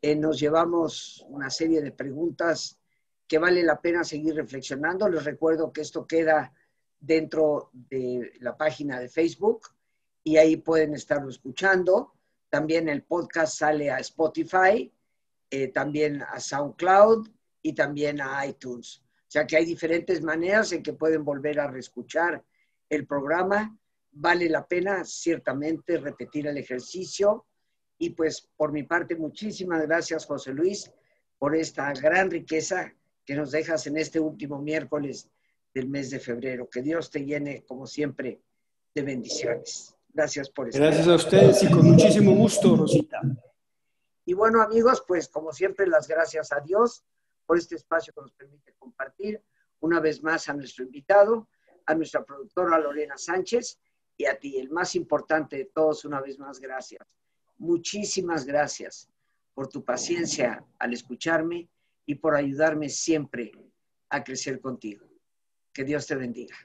Eh, 0.00 0.14
nos 0.14 0.38
llevamos 0.38 1.26
una 1.28 1.50
serie 1.50 1.82
de 1.82 1.90
preguntas 1.90 2.78
que 3.26 3.38
vale 3.38 3.64
la 3.64 3.80
pena 3.80 4.04
seguir 4.04 4.36
reflexionando. 4.36 5.08
Les 5.08 5.24
recuerdo 5.24 5.72
que 5.72 5.80
esto 5.80 6.06
queda 6.06 6.54
dentro 7.00 7.70
de 7.72 8.34
la 8.38 8.56
página 8.56 9.00
de 9.00 9.08
Facebook 9.08 9.62
y 10.22 10.36
ahí 10.36 10.58
pueden 10.58 10.94
estarlo 10.94 11.28
escuchando. 11.28 12.12
También 12.50 12.88
el 12.88 13.02
podcast 13.02 13.58
sale 13.58 13.90
a 13.90 13.98
Spotify, 13.98 14.92
eh, 15.50 15.68
también 15.72 16.22
a 16.22 16.38
SoundCloud 16.38 17.28
y 17.62 17.72
también 17.72 18.20
a 18.20 18.46
iTunes. 18.46 19.01
O 19.32 19.38
sea 19.40 19.46
que 19.46 19.56
hay 19.56 19.64
diferentes 19.64 20.20
maneras 20.22 20.72
en 20.72 20.82
que 20.82 20.92
pueden 20.92 21.24
volver 21.24 21.58
a 21.58 21.66
reescuchar 21.66 22.44
el 22.90 23.06
programa. 23.06 23.74
Vale 24.10 24.46
la 24.50 24.66
pena 24.66 25.06
ciertamente 25.06 25.96
repetir 25.96 26.48
el 26.48 26.58
ejercicio 26.58 27.46
y 27.96 28.10
pues 28.10 28.46
por 28.58 28.72
mi 28.72 28.82
parte, 28.82 29.16
muchísimas 29.16 29.80
gracias, 29.86 30.26
José 30.26 30.52
Luis, 30.52 30.92
por 31.38 31.56
esta 31.56 31.90
gran 31.94 32.30
riqueza 32.30 32.92
que 33.24 33.34
nos 33.34 33.52
dejas 33.52 33.86
en 33.86 33.96
este 33.96 34.20
último 34.20 34.60
miércoles 34.60 35.30
del 35.72 35.88
mes 35.88 36.10
de 36.10 36.20
febrero. 36.20 36.68
Que 36.68 36.82
Dios 36.82 37.10
te 37.10 37.24
llene, 37.24 37.64
como 37.64 37.86
siempre, 37.86 38.42
de 38.94 39.00
bendiciones. 39.02 39.96
Gracias 40.12 40.50
por 40.50 40.68
estar. 40.68 40.82
Gracias 40.82 41.08
a 41.08 41.14
ustedes 41.14 41.62
y 41.62 41.70
con 41.70 41.86
muchísimo 41.86 42.34
gusto, 42.34 42.76
Rosita. 42.76 43.22
Y 44.26 44.34
bueno, 44.34 44.60
amigos, 44.60 45.02
pues 45.08 45.26
como 45.28 45.52
siempre, 45.52 45.86
las 45.86 46.06
gracias 46.06 46.52
a 46.52 46.60
Dios 46.60 47.02
por 47.52 47.58
este 47.58 47.74
espacio 47.74 48.14
que 48.14 48.22
nos 48.22 48.32
permite 48.32 48.72
compartir. 48.78 49.38
Una 49.80 50.00
vez 50.00 50.22
más 50.22 50.48
a 50.48 50.54
nuestro 50.54 50.86
invitado, 50.86 51.50
a 51.84 51.94
nuestra 51.94 52.24
productora 52.24 52.78
Lorena 52.78 53.18
Sánchez 53.18 53.78
y 54.16 54.24
a 54.24 54.38
ti, 54.38 54.56
el 54.56 54.70
más 54.70 54.94
importante 54.94 55.58
de 55.58 55.64
todos, 55.66 56.06
una 56.06 56.22
vez 56.22 56.38
más, 56.38 56.58
gracias. 56.58 57.06
Muchísimas 57.58 58.46
gracias 58.46 59.10
por 59.52 59.68
tu 59.68 59.84
paciencia 59.84 60.64
al 60.78 60.94
escucharme 60.94 61.68
y 62.06 62.14
por 62.14 62.34
ayudarme 62.34 62.88
siempre 62.88 63.52
a 64.08 64.24
crecer 64.24 64.58
contigo. 64.58 65.06
Que 65.74 65.84
Dios 65.84 66.06
te 66.06 66.14
bendiga. 66.14 66.56